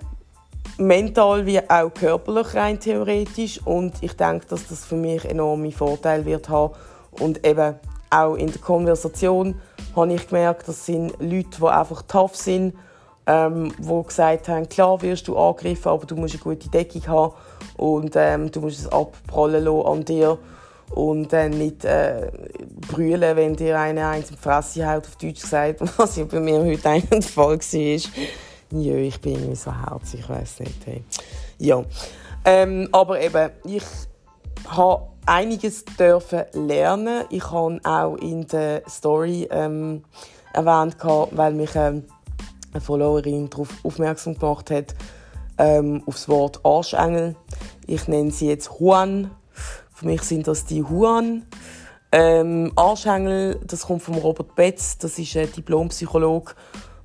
mental 0.78 1.44
wie 1.44 1.60
auch 1.68 1.92
körperlich 1.92 2.54
rein 2.54 2.80
theoretisch 2.80 3.60
und 3.64 3.94
ich 4.00 4.14
denke, 4.16 4.46
dass 4.46 4.68
das 4.68 4.84
für 4.84 4.96
mich 4.96 5.24
enorme 5.24 5.72
Vorteile 5.72 6.24
wird 6.24 6.48
haben 6.48 6.74
und 7.12 7.44
eben 7.46 7.74
auch 8.10 8.34
in 8.34 8.50
der 8.50 8.60
Konversation 8.60 9.56
habe 9.94 10.14
ich 10.14 10.28
gemerkt, 10.28 10.68
das 10.68 10.86
sind 10.86 11.12
Leute, 11.18 11.58
die 11.58 11.64
einfach 11.64 12.02
tough 12.02 12.36
sind, 12.36 12.74
ähm, 13.26 13.72
die 13.78 14.02
gesagt 14.06 14.48
haben, 14.48 14.68
klar 14.68 15.02
wirst 15.02 15.28
du 15.28 15.36
angegriffen, 15.36 15.90
aber 15.90 16.06
du 16.06 16.16
musst 16.16 16.34
eine 16.34 16.42
gute 16.42 16.70
Deckung 16.70 17.06
haben 17.08 17.34
und 17.76 18.14
ähm, 18.16 18.50
du 18.50 18.60
musst 18.60 18.78
es 18.78 18.88
abprallen 18.90 19.64
lassen 19.64 19.86
an 19.86 20.04
dir 20.04 20.38
und 20.90 21.32
dann 21.32 21.50
nicht 21.50 21.84
äh, 21.84 22.30
brüllen, 22.88 23.36
wenn 23.36 23.56
dir 23.56 23.78
einer 23.78 24.08
eins 24.08 24.30
in 24.30 24.36
die 24.36 24.42
Fresse 24.42 24.88
haut, 24.88 25.06
auf 25.06 25.16
Deutsch 25.16 25.42
gesagt, 25.42 25.80
was 25.98 26.16
ja 26.16 26.24
bei 26.24 26.40
mir 26.40 26.60
heute 26.60 26.88
ein 26.88 27.22
Fall 27.22 27.58
war. 27.58 28.47
Ja, 28.70 28.94
ich 28.96 29.20
bin 29.20 29.34
irgendwie 29.34 29.54
so 29.54 29.72
herzig, 29.72 30.20
ich 30.20 30.28
weiß 30.28 30.60
nicht. 30.60 30.86
Hey. 30.86 31.02
Ja, 31.58 31.84
ähm, 32.44 32.88
aber 32.92 33.20
eben, 33.20 33.50
ich 33.64 33.82
habe 34.68 35.08
einiges 35.24 35.84
dürfen 35.84 36.44
lernen. 36.52 37.24
Ich 37.30 37.50
habe 37.50 37.80
auch 37.84 38.16
in 38.16 38.46
der 38.46 38.82
Story 38.88 39.48
ähm, 39.50 40.04
erwähnt, 40.52 40.96
weil 41.30 41.54
mich 41.54 41.74
ähm, 41.74 42.04
eine 42.72 42.80
Followerin 42.80 43.48
darauf 43.48 43.68
aufmerksam 43.82 44.38
gemacht 44.38 44.70
hat, 44.70 44.94
ähm, 45.56 46.02
auf 46.06 46.14
das 46.14 46.28
Wort 46.28 46.60
Arschengel. 46.62 47.36
Ich 47.86 48.06
nenne 48.06 48.30
sie 48.30 48.48
jetzt 48.48 48.70
Juan. 48.78 49.30
Für 49.94 50.06
mich 50.06 50.22
sind 50.22 50.46
das 50.46 50.66
die 50.66 50.78
Juan. 50.78 51.46
Ähm, 52.12 52.72
Arschengel, 52.76 53.60
das 53.66 53.86
kommt 53.86 54.02
von 54.02 54.14
Robert 54.14 54.54
Betz, 54.54 54.96
das 54.98 55.18
ist 55.18 55.36
ein 55.36 55.52
Diplompsychologe 55.52 56.52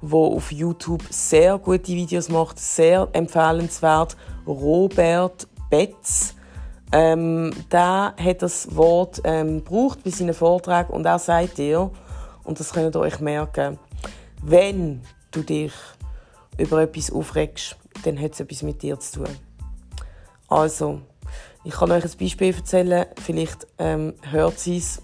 wo 0.06 0.36
auf 0.36 0.52
YouTube 0.52 1.02
sehr 1.10 1.58
gute 1.58 1.94
Videos 1.94 2.28
macht, 2.28 2.60
sehr 2.60 3.08
empfehlenswert. 3.14 4.18
Robert 4.46 5.48
Betz. 5.70 6.36
Ähm, 6.92 7.52
der 7.72 8.14
hat 8.20 8.42
das 8.42 8.76
Wort 8.76 9.22
ähm, 9.24 9.64
gebraucht 9.64 10.04
bei 10.04 10.12
seinen 10.12 10.34
Vorträgen 10.34 10.92
und 10.92 11.06
er 11.06 11.18
sagt 11.18 11.58
dir, 11.58 11.90
und 12.44 12.60
das 12.60 12.74
könnt 12.74 12.96
ihr 12.96 13.00
euch 13.00 13.20
merken, 13.20 13.80
wenn 14.44 15.02
du 15.32 15.42
dich 15.42 15.72
über 16.58 16.82
etwas 16.82 17.10
aufregst, 17.10 17.78
dann 18.04 18.20
hat 18.20 18.34
es 18.34 18.42
etwas 18.42 18.62
mit 18.62 18.84
dir 18.84 19.00
zu 19.00 19.24
tun. 19.24 19.36
Also, 20.50 21.00
ich 21.64 21.74
kann 21.74 21.92
euch 21.92 22.04
ein 22.04 22.12
Beispiel 22.20 22.54
erzählen, 22.54 23.06
vielleicht 23.24 23.66
ähm, 23.80 24.14
hört 24.30 24.60
sie 24.60 24.78
es 24.78 25.02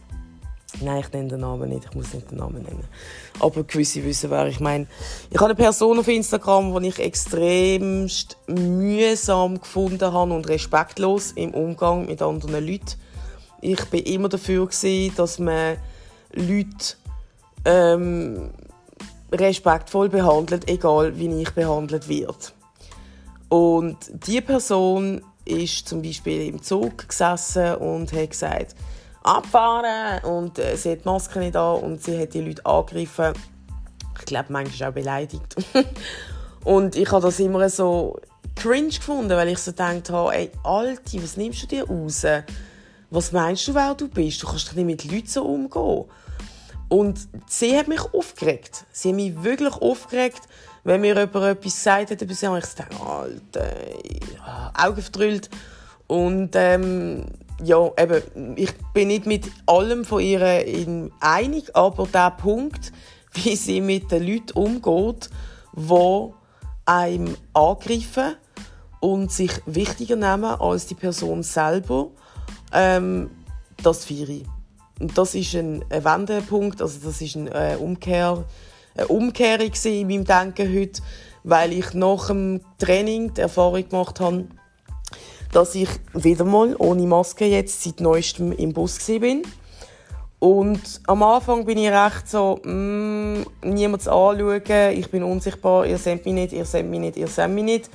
Nein, 0.81 1.01
ich 1.01 1.11
nenne 1.11 1.27
den 1.27 1.41
Namen 1.41 1.69
nicht. 1.69 1.85
Ich 1.85 1.95
muss 1.95 2.13
nicht 2.13 2.31
den 2.31 2.37
Namen 2.37 2.63
nennen. 2.63 2.83
Aber 3.39 3.63
gewisse 3.63 4.03
wissen, 4.03 4.29
wer 4.29 4.47
ich 4.47 4.59
meine. 4.59 4.87
Ich 5.29 5.37
habe 5.37 5.47
eine 5.47 5.55
Person 5.55 5.99
auf 5.99 6.07
Instagram, 6.07 6.81
die 6.81 6.89
ich 6.89 6.99
extremst 6.99 8.37
mühsam 8.47 9.59
gefunden 9.59 10.13
habe 10.13 10.33
und 10.33 10.47
respektlos 10.47 11.33
im 11.33 11.53
Umgang 11.53 12.05
mit 12.05 12.21
anderen 12.21 12.65
Leuten. 12.65 12.95
Ich 13.61 13.83
bin 13.85 14.03
immer 14.03 14.29
dafür 14.29 14.67
gewesen, 14.67 15.13
dass 15.17 15.37
man 15.37 15.77
Leute 16.33 16.95
ähm, 17.65 18.51
respektvoll 19.31 20.09
behandelt, 20.09 20.69
egal 20.69 21.17
wie 21.17 21.41
ich 21.41 21.51
behandelt 21.51 22.07
wird. 22.07 22.53
Und 23.49 23.97
diese 24.25 24.43
Person 24.43 25.21
ist 25.43 25.87
zum 25.87 26.01
Beispiel 26.01 26.47
im 26.47 26.61
Zug 26.61 27.07
gesessen 27.07 27.75
und 27.75 28.13
hat 28.13 28.29
gesagt, 28.29 28.75
abfahren 29.23 30.23
und 30.23 30.59
äh, 30.59 30.75
sie 30.75 30.91
hat 30.91 31.01
die 31.03 31.07
Maske 31.07 31.39
nicht 31.39 31.55
an 31.55 31.81
und 31.81 32.03
sie 32.03 32.19
hat 32.19 32.33
die 32.33 32.41
Leute 32.41 32.65
angegriffen. 32.65 33.33
Ich 34.19 34.25
glaube, 34.25 34.47
manchmal 34.49 34.89
auch 34.89 34.93
beleidigt. 34.93 35.55
und 36.63 36.95
ich 36.95 37.11
habe 37.11 37.21
das 37.21 37.39
immer 37.39 37.69
so 37.69 38.19
cringe 38.55 38.89
gefunden, 38.89 39.29
weil 39.29 39.49
ich 39.49 39.59
so 39.59 39.71
gedacht 39.71 40.09
habe, 40.09 40.35
ey, 40.35 40.51
Alte, 40.63 41.23
was 41.23 41.37
nimmst 41.37 41.63
du 41.63 41.67
dir 41.67 41.87
raus? 41.87 42.25
Was 43.09 43.31
meinst 43.31 43.67
du, 43.67 43.73
wer 43.73 43.95
du 43.95 44.07
bist? 44.07 44.43
Du 44.43 44.47
kannst 44.47 44.69
doch 44.69 44.75
nicht 44.75 44.85
mit 44.85 45.11
Leuten 45.11 45.27
so 45.27 45.43
umgehen. 45.43 46.05
Und 46.89 47.19
sie 47.47 47.77
hat 47.77 47.87
mich 47.87 48.01
aufgeregt. 48.13 48.85
Sie 48.91 49.09
hat 49.09 49.15
mich 49.15 49.43
wirklich 49.43 49.73
aufgeregt, 49.73 50.41
wenn 50.83 51.01
mir 51.01 51.15
jemand 51.15 51.35
etwas 51.35 51.73
gesagt 51.73 52.11
hat, 52.11 52.21
ich 52.21 52.39
gedacht, 52.39 52.75
Alter, 53.01 53.75
Augen 54.73 55.01
verdrüllt. 55.01 55.49
Und 56.07 56.51
ähm, 56.55 57.25
ja, 57.63 57.91
eben, 57.97 58.55
ich 58.55 58.73
bin 58.93 59.09
nicht 59.09 59.25
mit 59.25 59.49
allem 59.65 60.05
von 60.05 60.21
ihr 60.21 60.41
einig, 61.19 61.75
aber 61.75 62.07
der 62.07 62.31
Punkt, 62.31 62.91
wie 63.33 63.55
sie 63.55 63.81
mit 63.81 64.11
den 64.11 64.25
Leuten 64.25 64.57
umgeht, 64.57 65.29
die 65.75 66.33
einem 66.85 67.37
angreifen 67.53 68.35
und 68.99 69.31
sich 69.31 69.51
wichtiger 69.65 70.15
nehmen 70.15 70.59
als 70.59 70.87
die 70.87 70.95
Person 70.95 71.43
selber, 71.43 72.09
ähm, 72.73 73.29
das 73.81 74.05
feiere 74.05 74.29
ich. 74.29 74.45
Und 74.99 75.17
das 75.17 75.35
ist 75.35 75.55
ein, 75.55 75.85
Wendepunkt, 75.89 76.81
also 76.81 76.99
das 77.03 77.21
ist 77.21 77.37
eine, 77.37 77.51
äh, 77.51 77.75
Umkehr, 77.77 78.43
eine 78.95 79.07
Umkehrung 79.07 79.71
in 79.83 80.07
meinem 80.07 80.25
Denken 80.25 80.75
heute, 80.75 81.01
weil 81.43 81.71
ich 81.71 81.93
nach 81.93 82.27
dem 82.27 82.61
Training 82.77 83.33
die 83.33 83.41
Erfahrung 83.41 83.87
gemacht 83.87 84.19
habe, 84.19 84.47
dass 85.51 85.75
ich 85.75 85.89
wieder 86.13 86.45
mal 86.45 86.75
ohne 86.77 87.07
Maske 87.07 87.45
jetzt 87.45 87.83
seit 87.83 88.01
neuestem 88.01 88.51
im 88.51 88.73
Bus 88.73 88.97
bin. 89.05 89.43
Und 90.39 91.01
am 91.07 91.21
Anfang 91.23 91.65
bin 91.65 91.77
ich 91.77 91.89
recht 91.89 92.29
so, 92.29 92.59
mm, 92.63 93.43
niemand 93.63 94.07
anschauen, 94.07 94.63
ich 94.93 95.11
bin 95.11 95.23
unsichtbar, 95.23 95.85
ihr 95.85 95.97
seht 95.97 96.25
mich 96.25 96.33
nicht, 96.33 96.53
ihr 96.53 96.65
seht 96.65 96.85
mich 96.85 96.99
nicht, 97.01 97.17
ihr 97.17 97.27
seht 97.27 97.49
mich 97.49 97.65
nicht. 97.65 97.89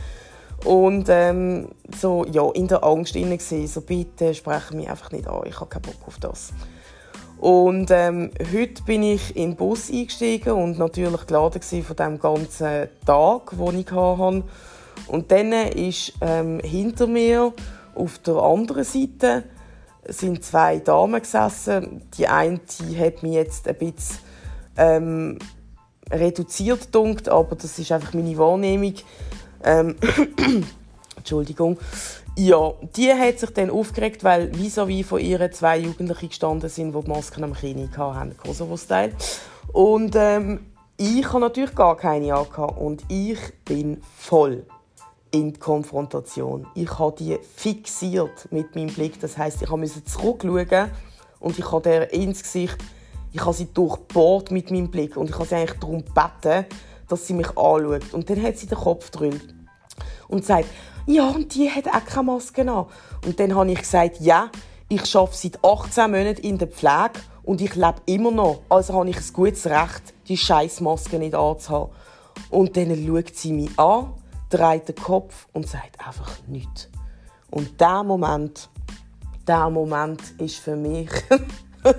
Und 0.64 1.06
ähm, 1.08 1.68
so, 1.98 2.24
ja, 2.24 2.50
in 2.52 2.68
der 2.68 2.84
Angst 2.84 3.16
inne 3.16 3.38
so 3.38 3.80
bitte 3.80 4.34
spreche 4.34 4.74
mich 4.76 4.88
einfach 4.88 5.10
nicht 5.10 5.26
an, 5.26 5.42
ich 5.46 5.58
habe 5.58 5.68
keinen 5.68 5.82
Bock 5.82 6.06
auf 6.06 6.18
das. 6.18 6.52
Und 7.38 7.90
ähm, 7.90 8.30
heute 8.52 8.82
bin 8.84 9.02
ich 9.02 9.36
in 9.36 9.50
den 9.50 9.56
Bus 9.56 9.90
eingestiegen 9.90 10.52
und 10.52 10.78
natürlich 10.78 11.26
geladen 11.26 11.60
von 11.60 11.96
dem 11.96 12.18
ganzen 12.18 12.88
Tag, 13.04 13.50
den 13.50 13.78
ich 13.78 13.90
hatte. 13.90 14.44
Und 15.08 15.30
dann 15.30 15.52
ist 15.52 16.12
ähm, 16.20 16.60
hinter 16.60 17.06
mir 17.06 17.52
auf 17.94 18.18
der 18.18 18.36
anderen 18.36 18.84
Seite 18.84 19.44
sind 20.06 20.44
zwei 20.44 20.78
Damen 20.78 21.20
gesessen. 21.20 22.02
Die 22.16 22.26
eine 22.26 22.60
die 22.80 22.98
hat 22.98 23.22
mich 23.22 23.34
jetzt 23.34 23.68
ein 23.68 23.76
bisschen 23.76 24.18
ähm, 24.76 25.38
reduziert 26.10 26.94
dunkt, 26.94 27.28
aber 27.28 27.56
das 27.56 27.78
ist 27.78 27.92
einfach 27.92 28.14
meine 28.14 28.36
Wahrnehmung. 28.36 28.94
Ähm, 29.62 29.96
Entschuldigung. 31.16 31.78
Ja, 32.36 32.72
die 32.96 33.12
hat 33.12 33.38
sich 33.38 33.50
dann 33.50 33.70
aufgeregt, 33.70 34.24
weil 34.24 34.50
vis-à-vis 34.52 35.06
von 35.06 35.20
ihren 35.20 35.52
zwei 35.52 35.78
Jugendlichen 35.78 36.28
gestanden 36.28 36.68
sind, 36.68 36.92
die 36.92 37.00
die 37.00 37.08
Masken 37.08 37.44
am 37.44 37.54
Kinn 37.54 37.88
hatten, 37.96 38.36
Kosovo-Style. 38.36 39.12
Und 39.72 40.14
ähm, 40.16 40.60
ich 40.96 41.26
habe 41.28 41.40
natürlich 41.40 41.74
gar 41.74 41.96
keine 41.96 42.34
angehabt 42.34 42.78
und 42.78 43.04
ich 43.08 43.38
bin 43.64 44.00
voll 44.16 44.66
in 45.34 45.52
die 45.52 45.58
Konfrontation. 45.58 46.64
Ich 46.76 46.98
habe 46.98 47.16
die 47.18 47.36
fixiert 47.56 48.46
mit 48.52 48.76
meinem 48.76 48.94
Blick. 48.94 49.18
Das 49.20 49.36
heißt, 49.36 49.62
ich 49.62 49.70
musste 49.70 50.04
zurückschauen 50.04 50.90
und 51.40 51.58
ich 51.58 51.72
habe 51.72 51.82
der 51.82 52.12
ins 52.12 52.44
Gesicht, 52.44 52.78
ich 53.32 53.40
habe 53.40 53.52
sie 53.52 53.66
durchbohrt 53.74 54.52
mit 54.52 54.70
meinem 54.70 54.92
Blick 54.92 55.16
und 55.16 55.28
ich 55.28 55.34
habe 55.34 55.46
sie 55.46 55.56
eigentlich 55.56 55.80
darum 55.80 56.04
gebeten, 56.04 56.66
dass 57.08 57.26
sie 57.26 57.34
mich 57.34 57.48
anschaut. 57.48 58.12
Und 58.12 58.30
dann 58.30 58.42
hat 58.44 58.56
sie 58.58 58.68
den 58.68 58.78
Kopf 58.78 59.10
gedrückt 59.10 59.52
und 60.28 60.44
sagt, 60.44 60.68
ja, 61.06 61.28
und 61.28 61.52
die 61.54 61.68
hat 61.68 61.88
auch 61.88 62.04
keine 62.04 62.26
Maske 62.26 62.62
an. 62.62 62.86
Und 63.26 63.40
dann 63.40 63.56
habe 63.56 63.72
ich 63.72 63.80
gesagt, 63.80 64.20
ja, 64.20 64.50
ich 64.88 65.16
arbeite 65.16 65.36
seit 65.36 65.64
18 65.64 66.10
Monaten 66.12 66.42
in 66.42 66.58
der 66.58 66.68
Pflege 66.68 67.20
und 67.42 67.60
ich 67.60 67.74
lebe 67.74 67.96
immer 68.06 68.30
noch. 68.30 68.60
Also 68.68 68.94
habe 68.94 69.10
ich 69.10 69.16
ein 69.16 69.32
gutes 69.32 69.66
Recht, 69.66 70.14
die 70.28 70.36
scheiß 70.36 70.80
Maske 70.80 71.18
nicht 71.18 71.34
anzuhaben. 71.34 71.90
Und 72.50 72.76
dann 72.76 73.04
schaut 73.04 73.34
sie 73.34 73.52
mich 73.52 73.76
an, 73.76 74.12
dreht 74.54 74.88
den 74.88 74.96
Kopf 74.96 75.46
und 75.52 75.68
sagt 75.68 76.04
einfach 76.04 76.38
nichts. 76.46 76.88
Und 77.50 77.80
der 77.80 78.02
Moment, 78.02 78.68
der 79.46 79.70
Moment 79.70 80.20
ist 80.38 80.56
für 80.56 80.76
mich... 80.76 81.10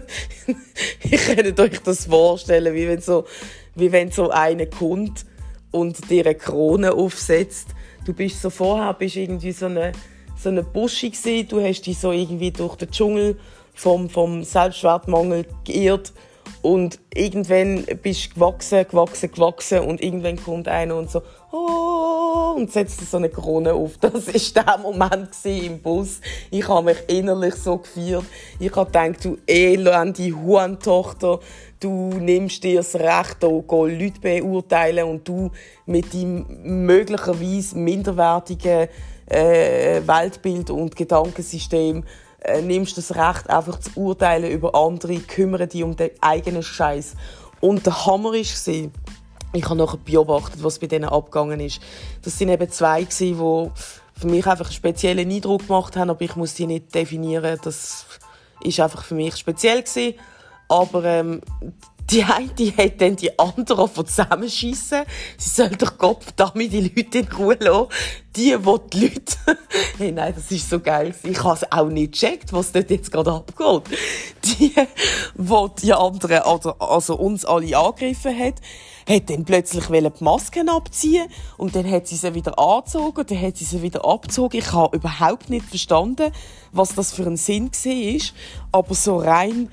ich 1.04 1.26
könnte 1.26 1.62
euch 1.62 1.80
das 1.84 2.08
vorstellen, 2.08 2.74
wie 2.74 2.88
wenn 2.88 3.02
so, 3.02 3.26
wie 3.76 3.92
wenn 3.92 4.12
so 4.12 4.32
einer 4.32 4.66
kommt 4.66 5.26
und 5.70 6.10
dir 6.10 6.26
eine 6.26 6.36
Krone 6.36 6.92
aufsetzt 6.94 7.68
du 8.06 8.14
bist 8.14 8.42
so 8.42 8.50
vorher 8.50 8.94
bist 8.94 9.18
irgendwie 9.18 9.52
so 9.52 9.66
eine 9.66 9.92
so 10.38 10.50
eine 10.50 10.64
Buschi 10.64 11.10
gewesen. 11.10 11.48
du 11.50 11.62
hast 11.62 11.82
dich 11.82 11.98
so 11.98 12.12
irgendwie 12.12 12.52
durch 12.52 12.76
den 12.76 12.92
Dschungel 12.92 13.38
vom 13.74 14.10
vom 14.10 14.44
Selbstwertmangel 14.44 15.46
geirrt 15.66 16.14
und 16.62 17.00
irgendwann 17.14 17.86
bist 18.02 18.28
du 18.28 18.36
gewachsen, 18.36 18.86
gewachsen, 18.88 19.32
gewachsen 19.32 19.80
und 19.80 20.02
irgendwann 20.02 20.42
kommt 20.42 20.68
einer 20.68 20.96
und 20.96 21.10
so 21.10 21.22
und 21.56 22.72
setzt 22.72 23.00
so 23.10 23.18
eine 23.18 23.30
Krone 23.30 23.74
auf. 23.74 23.98
Das 24.02 24.28
ist 24.28 24.56
der 24.56 24.78
Moment 24.78 25.30
im 25.44 25.82
Bus. 25.82 26.20
Ich 26.52 26.68
habe 26.68 26.86
mich 26.86 26.98
innerlich 27.08 27.56
so 27.56 27.78
gefeiert. 27.78 28.26
Ich 28.60 28.76
habe 28.76 28.86
gedacht, 28.86 29.26
du 29.26 29.38
elende 29.48 30.32
Hurentochter, 30.32 31.40
du 31.80 32.10
nimmst 32.20 32.64
dir 32.64 32.78
das 32.78 32.96
Recht, 32.96 33.38
hier 33.42 33.60
Leute 33.70 34.20
beurteilen 34.22 35.10
und 35.10 35.28
du 35.28 35.52
mit 35.86 36.14
deinem 36.14 36.46
möglicherweise 36.86 37.78
minderwertigen 37.78 38.88
äh, 39.28 40.02
Weltbild 40.06 40.70
und 40.70 40.96
Gedankensystem 40.96 42.04
äh, 42.42 42.62
nimmst 42.62 42.98
das 42.98 43.16
Recht, 43.16 43.50
einfach 43.50 43.80
zu 43.80 43.90
urteilen 43.96 44.52
über 44.52 44.76
andere, 44.76 45.18
kümmere 45.18 45.68
dich 45.68 45.84
um 45.84 45.96
den 45.96 46.12
eigenen 46.22 46.64
Scheiß. 46.64 47.16
Und 47.60 47.86
der 47.86 48.06
Hammer 48.06 48.34
war, 48.34 48.92
ich 49.56 49.66
habe 49.66 49.76
nachher 49.76 49.98
beobachtet, 49.98 50.64
was 50.64 50.80
bei 50.80 50.88
denen 50.88 51.06
abgegangen 51.06 51.60
ist. 51.60 51.80
Das 52.24 52.38
sind 52.38 52.50
eben 52.50 52.70
zwei 52.70 53.04
die 53.04 53.36
für 54.18 54.28
mich 54.28 54.48
einfach 54.48 54.66
einen 54.66 54.74
speziellen 54.74 55.30
Eindruck 55.30 55.68
gemacht 55.68 55.98
haben, 55.98 56.10
aber 56.10 56.22
ich 56.22 56.36
muss 56.36 56.54
die 56.54 56.68
nicht 56.68 56.94
definieren. 56.96 57.60
Das 57.64 58.06
ist 58.64 58.80
einfach 58.80 59.04
für 59.04 59.16
mich 59.16 59.36
speziell 59.36 59.82
gewesen. 59.82 60.16
Aber 60.68 61.04
ähm, 61.04 61.42
die 62.10 62.24
eine 62.24 62.48
die 62.48 62.72
hat 62.76 63.02
dann 63.02 63.16
die 63.16 63.38
andere 63.38 63.88
von 63.88 64.06
zusammenschiessen. 64.06 65.04
Sie 65.38 65.50
soll 65.50 65.70
doch 65.70 65.98
Kopf 65.98 66.32
damit 66.36 66.72
die 66.72 66.82
Leute 66.96 67.20
in 67.20 67.28
Ruhe 67.28 67.58
lassen. 67.60 67.88
Die, 68.36 68.56
die 68.58 68.90
die 68.94 69.00
Leute... 69.00 69.38
hey, 69.98 70.12
nein, 70.12 70.34
das 70.36 70.52
ist 70.52 70.70
so 70.70 70.80
geil. 70.80 71.16
Ich 71.24 71.44
habe 71.44 71.56
es 71.56 71.72
auch 71.72 71.90
nicht 71.90 72.14
gecheckt, 72.14 72.54
was 72.54 72.72
dort 72.72 72.92
jetzt 72.92 73.12
gerade 73.12 73.32
abgeht. 73.32 73.98
Die, 74.44 74.74
die 75.36 75.68
die 75.82 75.94
anderen, 75.94 76.40
also, 76.40 76.74
also 76.78 77.16
uns 77.16 77.44
alle 77.44 77.78
angegriffen 77.78 78.38
hat, 78.38 78.56
hat 79.08 79.30
dann 79.30 79.46
plötzlich 79.46 79.86
die 79.86 80.24
Masken 80.24 80.70
abziehen 80.70 81.28
und 81.58 81.76
dann 81.76 81.90
hat 81.90 82.08
sie 82.08 82.16
sie 82.16 82.34
wieder 82.34 82.58
angezogen 82.58 83.20
und 83.20 83.32
dann 83.32 83.42
hat 83.42 83.58
sie 83.58 83.66
sie 83.66 83.82
wieder 83.82 84.04
abgezogen. 84.04 84.60
Ich 84.60 84.72
habe 84.72 84.98
überhaupt 84.98 85.50
nicht 85.50 85.66
verstanden, 85.66 86.32
was 86.72 86.96
das 86.96 87.14
für 87.14 87.26
ein 87.26 87.38
Sinn 87.38 87.70
war, 87.72 88.22
aber 88.72 88.96
so 88.96 89.18
rein 89.18 89.70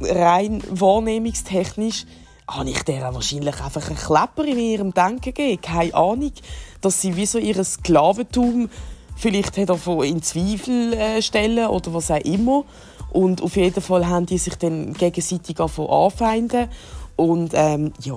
rein 0.00 0.62
wahrnehmungstechnisch 0.68 2.06
habe 2.48 2.70
ich 2.70 2.82
der 2.82 3.14
wahrscheinlich 3.14 3.60
einfach 3.62 3.88
einen 3.88 3.96
Klepper 3.96 4.44
in 4.44 4.58
ihrem 4.58 4.92
Denken 4.92 5.20
gegeben. 5.20 5.62
Keine 5.62 5.94
Ahnung, 5.94 6.32
dass 6.80 7.00
sie 7.00 7.16
wie 7.16 7.26
so 7.26 7.38
ihr 7.38 7.62
Sklaventum 7.64 8.68
vielleicht 9.16 9.56
hat 9.56 9.70
davon 9.70 10.04
in 10.04 10.22
Zweifel 10.22 10.92
äh, 10.92 11.22
stellen 11.22 11.66
oder 11.68 11.94
was 11.94 12.10
auch 12.10 12.18
immer. 12.18 12.64
Und 13.12 13.42
auf 13.42 13.56
jeden 13.56 13.80
Fall 13.80 14.06
haben 14.06 14.26
die 14.26 14.38
sich 14.38 14.56
dann 14.56 14.92
gegenseitig 14.92 15.58
anfeinden. 15.58 16.68
Und 17.16 17.52
ähm, 17.54 17.92
ja, 18.02 18.16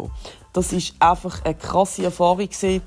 das 0.53 0.73
ist 0.73 0.95
einfach 0.99 1.43
eine 1.43 1.55
krasse 1.55 2.03
Erfahrung 2.03 2.49
gewesen. 2.49 2.81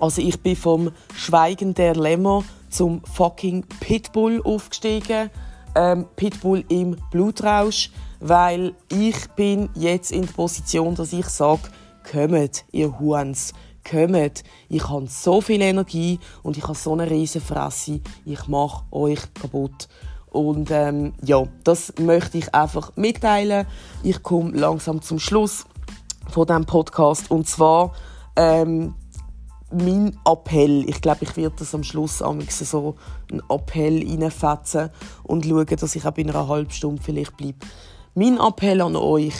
Also 0.00 0.22
ich 0.22 0.40
bin 0.40 0.56
vom 0.56 0.92
Schweigen 1.14 1.74
der 1.74 1.94
Lämmer 1.94 2.44
zum 2.70 3.02
fucking 3.04 3.64
Pitbull 3.80 4.42
aufgestiegen. 4.44 5.30
Ähm, 5.74 6.06
Pitbull 6.16 6.64
im 6.68 6.96
Blutrausch 7.10 7.90
weil 8.20 8.74
ich 8.90 9.28
bin 9.36 9.68
jetzt 9.74 10.12
in 10.12 10.22
der 10.22 10.32
Position, 10.32 10.94
dass 10.94 11.12
ich 11.12 11.26
sage, 11.26 11.62
kommt, 12.10 12.64
ihr 12.72 12.98
Huans, 12.98 13.52
kommt. 13.88 14.42
Ich 14.68 14.88
habe 14.88 15.06
so 15.08 15.40
viel 15.40 15.60
Energie 15.60 16.18
und 16.42 16.56
ich 16.56 16.64
habe 16.64 16.74
so 16.74 16.92
eine 16.92 17.10
riesen 17.10 17.40
Fresse. 17.40 18.00
Ich 18.24 18.48
mache 18.48 18.84
euch 18.90 19.20
kaputt. 19.34 19.88
Und 20.26 20.70
ähm, 20.70 21.14
ja, 21.22 21.44
das 21.64 21.94
möchte 21.98 22.38
ich 22.38 22.54
einfach 22.54 22.92
mitteilen. 22.96 23.66
Ich 24.02 24.22
komme 24.22 24.50
langsam 24.50 25.00
zum 25.00 25.18
Schluss 25.18 25.64
von 26.30 26.46
diesem 26.46 26.64
Podcast. 26.64 27.30
Und 27.30 27.48
zwar 27.48 27.92
ähm, 28.36 28.94
mein 29.72 30.18
Appell. 30.24 30.88
Ich 30.88 31.00
glaube, 31.00 31.18
ich 31.22 31.36
werde 31.36 31.56
das 31.58 31.74
am 31.74 31.82
Schluss 31.82 32.18
so 32.18 32.94
einen 33.30 33.42
Appell 33.48 34.04
reinfetzen 34.06 34.90
und 35.24 35.44
schauen, 35.44 35.66
dass 35.66 35.96
ich 35.96 36.04
auch 36.04 36.16
in 36.16 36.30
einer 36.30 36.48
halben 36.48 36.70
Stunde 36.70 37.02
vielleicht 37.02 37.36
bleibe. 37.36 37.58
Mein 38.14 38.38
Appell 38.38 38.80
an 38.80 38.96
euch, 38.96 39.34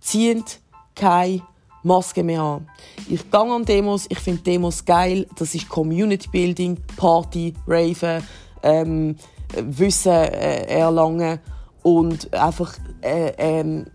zieht 0.00 0.60
keine 0.94 1.42
Maske 1.82 2.22
mehr 2.22 2.42
an. 2.42 2.68
Ich 3.08 3.30
gehe 3.30 3.40
an 3.40 3.64
Demos, 3.64 4.06
ich 4.08 4.18
finde 4.18 4.42
Demos 4.42 4.84
geil. 4.84 5.26
Das 5.36 5.54
ist 5.54 5.68
Community 5.68 6.28
Building, 6.28 6.78
Party, 6.96 7.54
Raven, 7.66 8.22
ähm, 8.62 9.16
Wissen 9.56 10.12
äh, 10.12 10.66
erlangen 10.66 11.40
und 11.82 12.32
einfach 12.34 12.74
äh, 13.02 13.60
äh, 13.60 13.90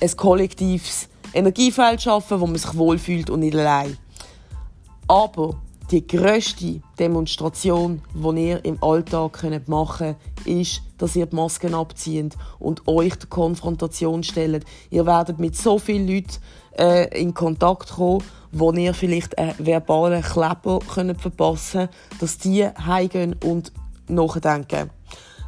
ein 0.00 0.16
kollektives 0.16 1.08
Energiefeld 1.34 2.02
schaffen, 2.02 2.40
wo 2.40 2.46
man 2.46 2.56
sich 2.56 2.76
wohlfühlt 2.76 3.30
und 3.30 3.40
nicht 3.40 3.56
allein. 3.56 3.96
Aber 5.08 5.56
die 5.90 6.06
grösste 6.06 6.80
Demonstration, 6.98 8.00
die 8.14 8.48
ihr 8.48 8.64
im 8.64 8.82
Alltag 8.82 9.42
machen 9.66 10.16
könnt, 10.16 10.46
ist, 10.46 10.82
dass 10.98 11.16
ihr 11.16 11.26
die 11.26 11.36
Masken 11.36 11.74
abzieht 11.74 12.36
und 12.58 12.88
euch 12.88 13.14
der 13.16 13.28
Konfrontation 13.28 14.22
stellt. 14.22 14.64
Ihr 14.90 15.04
werdet 15.04 15.38
mit 15.38 15.56
so 15.56 15.78
vielen 15.78 16.08
Leuten 16.08 16.38
äh, 16.78 17.20
in 17.20 17.34
Kontakt 17.34 17.90
kommen, 17.90 18.24
wo 18.52 18.72
ihr 18.72 18.94
vielleicht 18.94 19.36
einen 19.36 19.54
verbalen 19.58 20.22
Kleber 20.22 20.80
verpassen 20.80 21.88
könnt, 21.88 22.22
dass 22.22 22.38
die 22.38 22.66
heimgehen 22.66 23.36
und 23.44 23.72
nachdenken. 24.08 24.90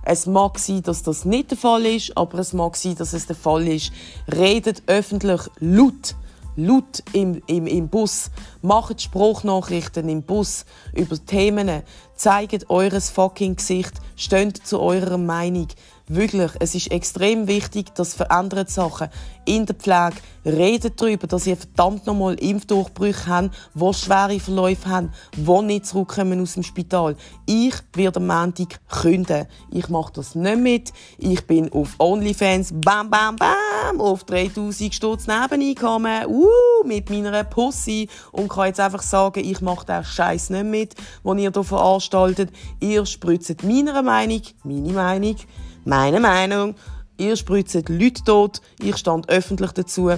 Es 0.04 0.26
mag 0.26 0.58
sein, 0.58 0.82
dass 0.82 1.02
das 1.02 1.24
nicht 1.24 1.50
der 1.50 1.58
Fall 1.58 1.86
ist, 1.86 2.16
aber 2.16 2.38
es 2.38 2.52
mag 2.52 2.76
sein, 2.76 2.94
dass 2.96 3.14
es 3.14 3.26
der 3.26 3.36
Fall 3.36 3.66
ist. 3.66 3.90
Redet 4.30 4.82
öffentlich 4.86 5.40
laut. 5.60 6.14
Laut 6.56 7.02
im, 7.12 7.42
im, 7.48 7.66
im 7.66 7.88
Bus, 7.88 8.30
macht 8.62 9.02
Spruchnachrichten 9.02 10.08
im 10.08 10.22
Bus 10.22 10.66
über 10.94 11.16
Themen, 11.26 11.82
zeigt 12.14 12.70
eures 12.70 13.10
fucking 13.10 13.56
Gesicht, 13.56 13.94
steht 14.14 14.64
zu 14.64 14.78
eurer 14.78 15.18
Meinung, 15.18 15.66
Wirklich, 16.06 16.50
es 16.60 16.74
ist 16.74 16.90
extrem 16.90 17.46
wichtig, 17.46 17.94
dass 17.94 18.12
veränderte 18.12 18.70
Sachen 18.70 19.08
in 19.44 19.66
der 19.66 19.74
Pflege 19.74 20.16
redet 20.44 21.00
darüber, 21.00 21.26
dass 21.26 21.46
ihr 21.46 21.56
verdammt 21.56 22.06
nochmal 22.06 22.34
Impfdurchbrüche 22.34 23.26
habt, 23.26 23.50
wo 23.72 23.92
schwere 23.92 24.38
Verläufe 24.38 24.88
haben, 24.88 25.12
wo 25.36 25.62
nicht 25.62 25.86
zurückkommen 25.86 26.40
aus 26.40 26.54
dem 26.54 26.62
Spital. 26.62 27.16
Ich 27.46 27.74
werde 27.94 28.20
am 28.20 28.26
Montag 28.26 28.80
künden. 28.88 29.46
Ich 29.70 29.88
mache 29.88 30.12
das 30.14 30.34
nicht 30.34 30.58
mit. 30.58 30.92
Ich 31.18 31.46
bin 31.46 31.72
auf 31.72 31.94
OnlyFans, 31.98 32.72
bam, 32.74 33.10
bam, 33.10 33.36
bam, 33.36 34.00
auf 34.00 34.24
3000 34.24 34.94
Stutz 34.94 35.26
Nebeneinkommen, 35.26 36.26
uh, 36.26 36.84
mit 36.84 37.10
meiner 37.10 37.44
Pussy 37.44 38.08
und 38.32 38.48
kann 38.48 38.66
jetzt 38.66 38.80
einfach 38.80 39.02
sagen, 39.02 39.44
ich 39.44 39.60
mache 39.60 39.86
den 39.86 40.04
Scheiß 40.04 40.50
nicht 40.50 40.66
mit, 40.66 40.94
den 41.24 41.38
ihr 41.38 41.50
hier 41.50 41.64
veranstaltet. 41.64 42.50
Ihr 42.80 43.06
spritzt 43.06 43.62
meiner 43.62 44.02
Meinung, 44.02 44.42
meine 44.62 44.92
Meinung, 44.92 45.36
meine 45.84 46.20
Meinung. 46.20 46.74
Ihr 47.16 47.36
spritzt 47.36 47.88
Leute 47.88 48.24
tot. 48.24 48.60
Ich 48.80 48.96
stand 48.96 49.28
öffentlich 49.28 49.72
dazu. 49.72 50.10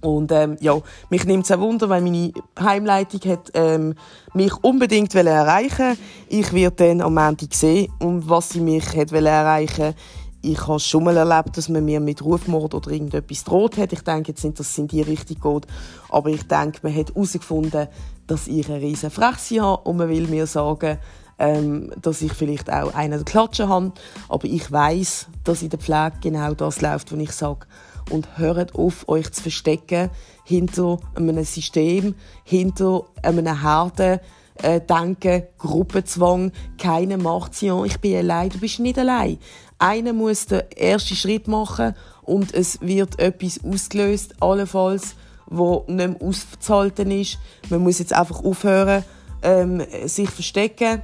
Und 0.00 0.32
ähm, 0.32 0.56
ja, 0.60 0.80
mich 1.10 1.24
nimmt 1.26 1.44
es 1.44 1.50
ein 1.50 1.60
Wunder, 1.60 1.88
weil 1.90 2.00
meine 2.00 2.32
Heimleitung 2.58 3.20
hat 3.30 3.50
ähm, 3.52 3.94
mich 4.32 4.52
unbedingt 4.62 5.14
erreichen 5.14 5.98
Ich 6.28 6.54
werde 6.54 6.76
dann 6.76 7.02
am 7.02 7.14
Montag 7.14 7.52
sehen, 7.52 7.92
um 7.98 8.26
was 8.28 8.48
sie 8.50 8.60
mich 8.60 8.96
hat 8.96 9.12
erreichen 9.12 9.94
Ich 10.40 10.66
habe 10.66 10.80
schon 10.80 11.04
mal 11.04 11.18
erlebt, 11.18 11.58
dass 11.58 11.68
man 11.68 11.84
mir 11.84 12.00
mit 12.00 12.24
Rufmord 12.24 12.74
oder 12.74 12.90
irgendetwas 12.90 13.44
droht 13.44 13.76
hat. 13.76 13.92
Ich 13.92 14.00
denke 14.00 14.32
jetzt 14.32 14.42
nicht, 14.42 14.58
dass 14.58 14.70
es 14.70 14.78
in 14.78 14.88
die 14.88 15.02
Richtung 15.02 15.38
geht. 15.38 15.70
Aber 16.08 16.30
ich 16.30 16.44
denke, 16.44 16.78
man 16.82 16.96
hat 16.96 17.14
herausgefunden, 17.14 17.88
dass 18.26 18.48
ich 18.48 18.70
eine 18.70 18.80
riesen 18.80 19.10
Fresse 19.10 19.60
habe 19.60 19.82
und 19.82 19.98
man 19.98 20.08
will 20.08 20.28
mir 20.28 20.46
sagen, 20.46 20.98
ähm, 21.40 21.90
dass 22.00 22.22
ich 22.22 22.34
vielleicht 22.34 22.70
auch 22.70 22.94
einen 22.94 23.24
Klatschen 23.24 23.68
habe. 23.68 23.92
Aber 24.28 24.44
ich 24.44 24.70
weiß, 24.70 25.26
dass 25.42 25.62
in 25.62 25.70
der 25.70 25.80
Pflege 25.80 26.12
genau 26.20 26.54
das 26.54 26.82
läuft, 26.82 27.10
was 27.10 27.18
ich 27.18 27.32
sage 27.32 27.66
und 28.10 28.38
hört 28.38 28.74
auf, 28.74 29.08
euch 29.08 29.32
zu 29.32 29.42
verstecken 29.42 30.10
hinter 30.44 30.98
einem 31.14 31.42
System, 31.44 32.14
hinter 32.44 33.04
einem 33.22 33.62
harten 33.62 34.20
äh, 34.62 34.80
Denken, 34.80 35.44
Gruppenzwang, 35.58 36.52
keine 36.76 37.16
macht 37.16 37.54
sie 37.54 37.72
ich 37.86 37.98
bin 38.00 38.16
allein, 38.16 38.50
du 38.50 38.58
bist 38.58 38.78
nicht 38.78 38.98
allein. 38.98 39.38
Einer 39.78 40.12
muss 40.12 40.46
den 40.46 40.70
ersten 40.72 41.14
Schritt 41.14 41.48
machen 41.48 41.94
und 42.22 42.52
es 42.52 42.80
wird 42.82 43.18
etwas 43.18 43.60
ausgelöst, 43.64 44.34
allenfalls, 44.40 45.14
wo 45.46 45.84
nicht 45.88 45.96
mehr 45.96 46.16
auszuhalten 46.20 47.10
ist. 47.10 47.38
Man 47.70 47.82
muss 47.82 47.98
jetzt 47.98 48.12
einfach 48.12 48.44
aufhören, 48.44 49.04
ähm, 49.42 49.82
sich 50.04 50.28
verstecken 50.28 51.02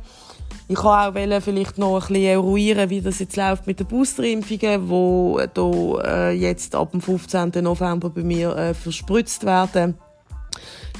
ich 0.68 0.76
kann 0.76 1.16
auch 1.16 1.40
vielleicht 1.40 1.78
noch 1.78 1.94
ein 1.94 2.00
bisschen 2.00 2.24
eruieren, 2.24 2.90
wie 2.90 3.00
das 3.00 3.20
jetzt 3.20 3.36
läuft 3.36 3.66
mit 3.68 3.78
den 3.78 3.86
Boosterimpfungen, 3.86 4.88
die 5.56 5.98
äh, 6.04 6.32
jetzt 6.32 6.74
ab 6.74 6.90
dem 6.90 7.00
15. 7.00 7.52
November 7.62 8.10
bei 8.10 8.22
mir 8.22 8.56
äh, 8.56 8.74
verspritzt 8.74 9.44
werden. 9.44 9.94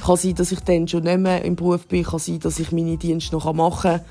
Kann 0.05 0.15
sein, 0.15 0.35
dass 0.35 0.53
ich 0.53 0.61
dann 0.61 0.87
schon 0.87 1.03
nicht 1.03 1.19
mehr 1.19 1.43
im 1.43 1.55
Beruf 1.57 1.85
bin, 1.87 2.03
kann 2.03 2.19
sein, 2.19 2.39
dass 2.39 2.59
ich 2.59 2.71
meine 2.71 2.97
Dienste 2.97 3.35
noch 3.35 3.51
machen 3.53 3.91
kann. 3.91 4.01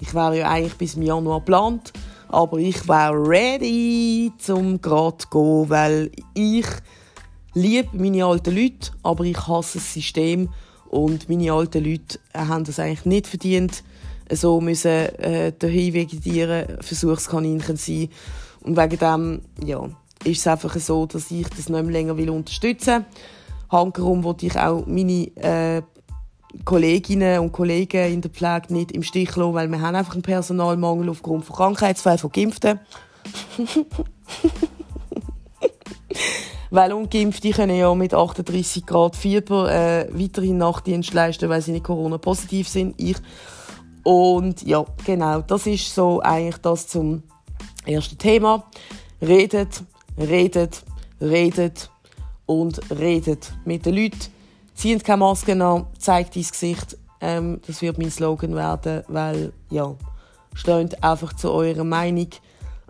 Ich 0.00 0.14
wäre 0.14 0.38
ja 0.38 0.50
eigentlich 0.50 0.74
bis 0.74 0.94
im 0.94 1.02
Januar 1.02 1.38
geplant, 1.38 1.92
aber 2.28 2.58
ich 2.58 2.88
wäre 2.88 3.14
ready, 3.14 4.32
zum 4.38 4.80
gerade 4.80 5.18
zu 5.18 5.28
gehen, 5.28 5.70
weil 5.70 6.10
ich 6.34 6.66
liebe 7.52 7.96
meine 7.96 8.24
alten 8.24 8.56
Leute, 8.56 8.90
aber 9.04 9.22
ich 9.24 9.46
hasse 9.46 9.78
das 9.78 9.94
System 9.94 10.48
und 10.90 11.28
meine 11.28 11.52
alten 11.52 11.84
Leute 11.84 12.18
haben 12.34 12.64
das 12.64 12.80
eigentlich 12.80 13.04
nicht 13.04 13.26
verdient, 13.28 13.84
so 14.30 14.60
müssen 14.60 14.90
äh, 14.90 15.52
dahin 15.58 15.94
vegetieren, 15.94 16.78
Versuchskaninchen 16.80 17.76
sein. 17.76 18.08
Und 18.60 18.76
wegen 18.76 18.98
dem, 18.98 19.42
ja, 19.64 19.84
ist 20.24 20.40
es 20.40 20.46
einfach 20.46 20.74
so, 20.76 21.06
dass 21.06 21.30
ich 21.30 21.48
das 21.48 21.68
nicht 21.68 21.70
mehr 21.70 21.82
länger 21.82 22.16
will 22.16 22.30
unterstützen 22.30 23.04
will. 23.04 23.04
Hankerum 23.70 24.24
wollte 24.24 24.46
ich 24.46 24.58
auch 24.58 24.86
meine 24.86 25.26
äh, 25.36 25.82
Kolleginnen 26.64 27.40
und 27.40 27.52
Kollegen 27.52 28.12
in 28.12 28.20
der 28.20 28.30
Pflege 28.30 28.72
nicht 28.72 28.92
im 28.92 29.02
Stich 29.02 29.34
lassen, 29.36 29.54
weil 29.54 29.68
wir 29.68 29.80
haben 29.80 29.96
einfach 29.96 30.14
einen 30.14 30.22
Personalmangel 30.22 31.08
aufgrund 31.08 31.44
von 31.44 31.56
Krankheitsfällen 31.56 32.18
von 32.18 32.30
Geimpften. 32.30 32.78
weil 36.70 36.92
Ungeimpfte 36.92 37.50
können 37.50 37.76
ja 37.76 37.94
mit 37.94 38.14
38 38.14 38.86
Grad 38.86 39.16
Fieber 39.16 39.72
äh, 39.72 40.08
weiterhin 40.12 40.58
Nachtdienst 40.58 41.14
leisten, 41.14 41.48
weil 41.48 41.62
sie 41.62 41.72
nicht 41.72 41.84
Corona-positiv 41.84 42.68
sind. 42.68 42.94
Ich 42.98 43.16
und 44.04 44.62
ja, 44.62 44.84
genau, 45.04 45.40
das 45.40 45.66
ist 45.66 45.94
so 45.94 46.20
eigentlich 46.20 46.58
das 46.58 46.86
zum 46.86 47.22
ersten 47.86 48.18
Thema. 48.18 48.64
Redet, 49.20 49.82
redet, 50.18 50.84
redet 51.20 51.90
und 52.46 52.80
redet 52.90 53.52
mit 53.64 53.86
den 53.86 53.94
Leuten. 53.94 54.18
Zieht 54.74 55.04
keine 55.04 55.18
Maske 55.18 55.52
an, 55.52 55.86
zeigt 55.98 56.36
dein 56.36 56.42
Gesicht. 56.42 56.98
Ähm, 57.20 57.60
das 57.66 57.80
wird 57.80 57.96
mein 57.96 58.10
Slogan 58.10 58.54
werden, 58.54 59.04
weil, 59.08 59.52
ja, 59.70 59.94
steht 60.52 61.02
einfach 61.02 61.32
zu 61.32 61.50
eurer 61.50 61.84
Meinung. 61.84 62.28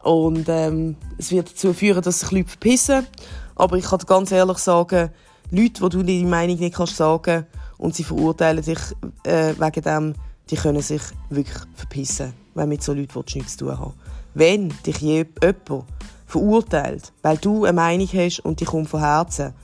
Und 0.03 0.49
ähm, 0.49 0.97
es 1.17 1.31
wird 1.31 1.51
dazu 1.51 1.73
führen, 1.73 2.03
dass 2.03 2.21
sich 2.21 2.31
Leute 2.33 2.49
verpissen. 2.49 3.07
Aber 3.55 3.77
ich 3.77 3.85
kann 3.85 4.01
dir 4.01 4.07
ganz 4.07 4.33
ehrlich 4.33 4.59
sagen, 4.59 5.11
Leute, 5.51 5.81
wo 5.81 5.89
du 5.89 6.03
deine 6.03 6.27
Meinung 6.27 6.59
nicht 6.59 6.75
kannst 6.75 6.97
sagen 6.97 7.47
und 7.79 7.95
sie 7.95 8.05
verurteilen 8.05 8.65
dich 8.65 8.81
äh, 9.25 9.55
wegen 9.57 9.83
dem, 9.83 10.15
die 10.51 10.57
können 10.57 10.83
sich 10.83 11.03
wirklich 11.31 11.59
verpissen, 11.75 12.33
wenn 12.55 12.69
mit 12.69 12.83
so 12.83 12.93
Leuten 12.93 13.25
nichts 13.35 13.57
zu 13.57 13.67
tun 13.67 13.79
haben. 13.79 13.95
Wenn 14.35 14.75
dich 14.85 14.99
jemand 14.99 15.85
verurteilt, 16.27 17.13
weil 17.23 17.37
du 17.39 17.65
eine 17.65 17.75
Meinung 17.75 18.09
hast 18.09 18.41
und 18.41 18.61
die 18.61 18.65
kommt 18.65 18.89
von 18.89 19.01
Herzen, 19.01 19.55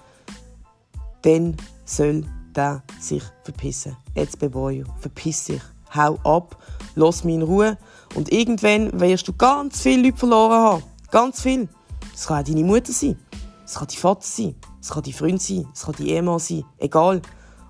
dann 1.23 1.57
soll 1.85 2.25
der 2.55 2.83
sich 3.01 3.23
verpissen. 3.45 3.97
Jetzt 4.15 4.39
Beboyo, 4.39 4.87
verpiss 5.01 5.45
dich, 5.45 5.63
hau 5.95 6.19
ab, 6.25 6.57
lass 6.95 7.25
mich 7.25 7.37
in 7.37 7.43
Ruhe 7.43 7.79
und 8.15 8.33
irgendwann 8.33 8.99
wirst 9.01 9.29
du 9.29 9.33
ganz 9.33 9.81
viele 9.81 10.05
Leute 10.05 10.19
verloren 10.19 10.53
haben. 10.53 10.83
Ganz 11.11 11.43
viel. 11.43 11.69
Es 12.15 12.27
kann 12.27 12.41
auch 12.43 12.47
deine 12.47 12.65
Mutter 12.65 12.93
sein, 12.93 13.17
es 13.65 13.75
kann 13.75 13.89
dein 13.89 13.97
Vater 13.97 14.23
sein, 14.23 14.55
es 14.81 14.91
kann 14.91 15.03
dein 15.03 15.13
Freund 15.13 15.43
sein, 15.43 15.67
es 15.73 15.83
kann 15.83 15.95
dein 15.99 16.07
Ehemann 16.07 16.39
sein, 16.39 16.65
egal. 16.79 17.23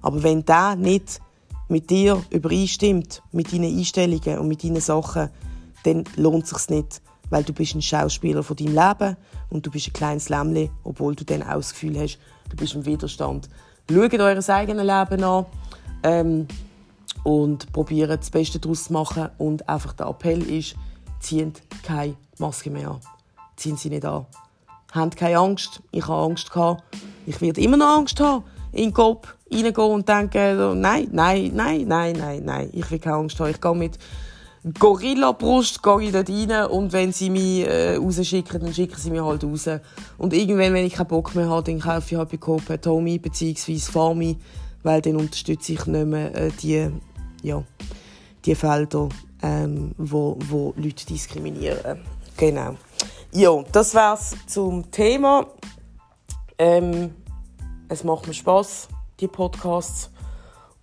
Aber 0.03 0.23
wenn 0.23 0.45
der 0.45 0.77
nicht 0.77 1.21
mit 1.71 1.89
dir 1.89 2.23
übereinstimmt, 2.31 3.23
mit 3.33 3.53
deinen 3.53 3.77
Einstellungen 3.77 4.39
und 4.39 4.49
mit 4.49 4.65
deinen 4.65 4.81
Sachen, 4.81 5.31
dann 5.85 6.05
lohnt 6.17 6.45
es 6.45 6.51
sich 6.51 6.69
nicht, 6.69 7.01
weil 7.31 7.45
du 7.45 7.53
bist 7.53 7.75
ein 7.75 7.83
Schauspieler 7.83 8.43
von 8.43 8.57
deinem 8.57 8.75
Leben 8.75 9.17
und 9.49 9.65
du 9.65 9.71
bist 9.71 9.89
ein 9.89 9.93
kleines 9.93 10.29
Lämmchen, 10.29 10.71
obwohl 10.83 11.15
du 11.15 11.25
dann 11.25 11.43
auch 11.43 11.55
das 11.55 11.71
Gefühl 11.71 11.99
hast, 11.99 12.19
du 12.49 12.57
bist 12.57 12.75
im 12.75 12.85
Widerstand. 12.85 13.49
Schaut 13.91 14.15
euer 14.15 14.49
eigenes 14.49 14.85
Leben 14.85 15.25
an 15.25 15.47
ähm, 16.03 16.49
und 17.25 17.73
probiert 17.73 18.21
das 18.21 18.31
Beste 18.31 18.59
daraus 18.59 18.85
zu 18.85 18.93
machen 18.93 19.29
und 19.39 19.69
einfach 19.69 19.93
der 19.93 20.07
Appell 20.07 20.43
ist, 20.43 20.75
zieht 21.21 21.63
keine 21.83 22.17
Maske 22.39 22.71
mehr 22.71 22.91
an. 22.91 23.01
Ziehen 23.57 23.77
sie 23.77 23.91
nicht 23.91 24.05
an. 24.05 24.27
Habt 24.93 25.17
keine 25.17 25.39
Angst. 25.39 25.83
Ich 25.93 26.07
habe 26.09 26.25
Angst 26.25 26.51
gehabt. 26.51 26.83
Ich 27.27 27.41
werde 27.41 27.61
immer 27.61 27.77
noch 27.77 27.99
Angst 27.99 28.19
haben 28.19 28.43
in 28.73 28.85
den 28.85 28.93
Kopf 28.93 29.35
reingehen 29.53 29.91
und 29.91 30.09
denken, 30.09 30.81
nein, 30.81 31.09
nein, 31.13 31.51
nein, 31.55 31.85
nein, 31.87 32.17
nein, 32.17 32.43
nein, 32.45 32.71
ich 32.73 32.91
will 32.91 32.99
keine 32.99 33.17
Angst 33.17 33.41
haben. 33.41 33.51
Ich 33.51 33.61
gehe 33.61 33.75
mit 33.75 33.99
Gorilla-Brust 34.79 35.81
dort 35.83 36.29
rein 36.29 36.67
und 36.67 36.93
wenn 36.93 37.13
sie 37.13 37.31
mich 37.31 37.67
äh, 37.67 37.97
rausschicken, 37.97 38.61
dann 38.61 38.75
schicken 38.75 38.97
sie 38.97 39.11
mich 39.11 39.23
halt 39.23 39.43
raus. 39.43 39.69
Und 40.19 40.35
irgendwann, 40.35 40.75
wenn 40.75 40.85
ich 40.85 40.95
keinen 40.95 41.09
Bock 41.09 41.35
mehr 41.35 41.49
habe, 41.49 41.71
dann 41.71 41.81
kaufe 41.81 42.15
ich 42.15 42.19
halt 42.19 42.31
bei 42.31 42.37
Coop 42.37 42.83
Tommy 42.83 43.19
bzw. 43.19 43.79
Farmi, 43.79 44.37
weil 44.83 45.01
dann 45.01 45.17
unterstütze 45.17 45.73
ich 45.73 45.87
nicht 45.87 46.07
mehr 46.07 46.35
äh, 46.35 46.51
die, 46.63 46.91
ja, 47.43 47.63
die 48.45 48.55
Felder, 48.55 49.09
ähm, 49.43 49.95
wo, 49.97 50.37
wo 50.49 50.75
Leute 50.77 51.07
diskriminieren. 51.07 52.01
Genau. 52.37 52.77
Ja, 53.33 53.63
das 53.73 53.95
war's 53.95 54.35
zum 54.47 54.91
Thema. 54.91 55.47
Ähm, 56.59 57.15
es 57.91 58.05
macht 58.05 58.29
mir 58.29 58.35
Spaß 58.35 58.89
die 59.19 59.27
Podcasts 59.27 60.11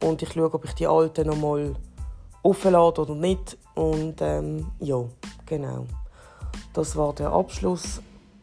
und 0.04 0.22
ich 0.22 0.34
schaue, 0.34 0.54
ob 0.54 0.65
ich 0.65 0.74
die 0.74 0.88
alten 0.88 1.28
noch 1.28 1.38
mal 1.38 1.74
auflade 2.43 3.02
oder 3.02 3.15
nicht 3.15 3.58
und 3.76 4.15
ähm, 4.20 4.67
ja, 4.80 5.04
genau. 5.46 5.86
Das 6.74 6.96
war 6.96 7.13
der 7.13 7.32
Abschluss. 7.32 8.02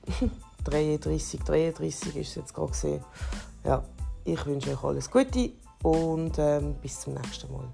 33, 0.64 1.40
33 1.40 2.16
ist 2.16 2.28
es 2.30 2.34
jetzt 2.36 2.54
gerade 2.54 2.70
gesehen. 2.70 3.04
Ja, 3.64 3.84
ich 4.24 4.44
wünsche 4.46 4.70
euch 4.70 4.82
alles 4.82 5.10
Gute 5.10 5.52
und 5.82 6.38
ähm, 6.38 6.74
bis 6.80 7.00
zum 7.00 7.14
nächsten 7.14 7.52
Mal. 7.52 7.68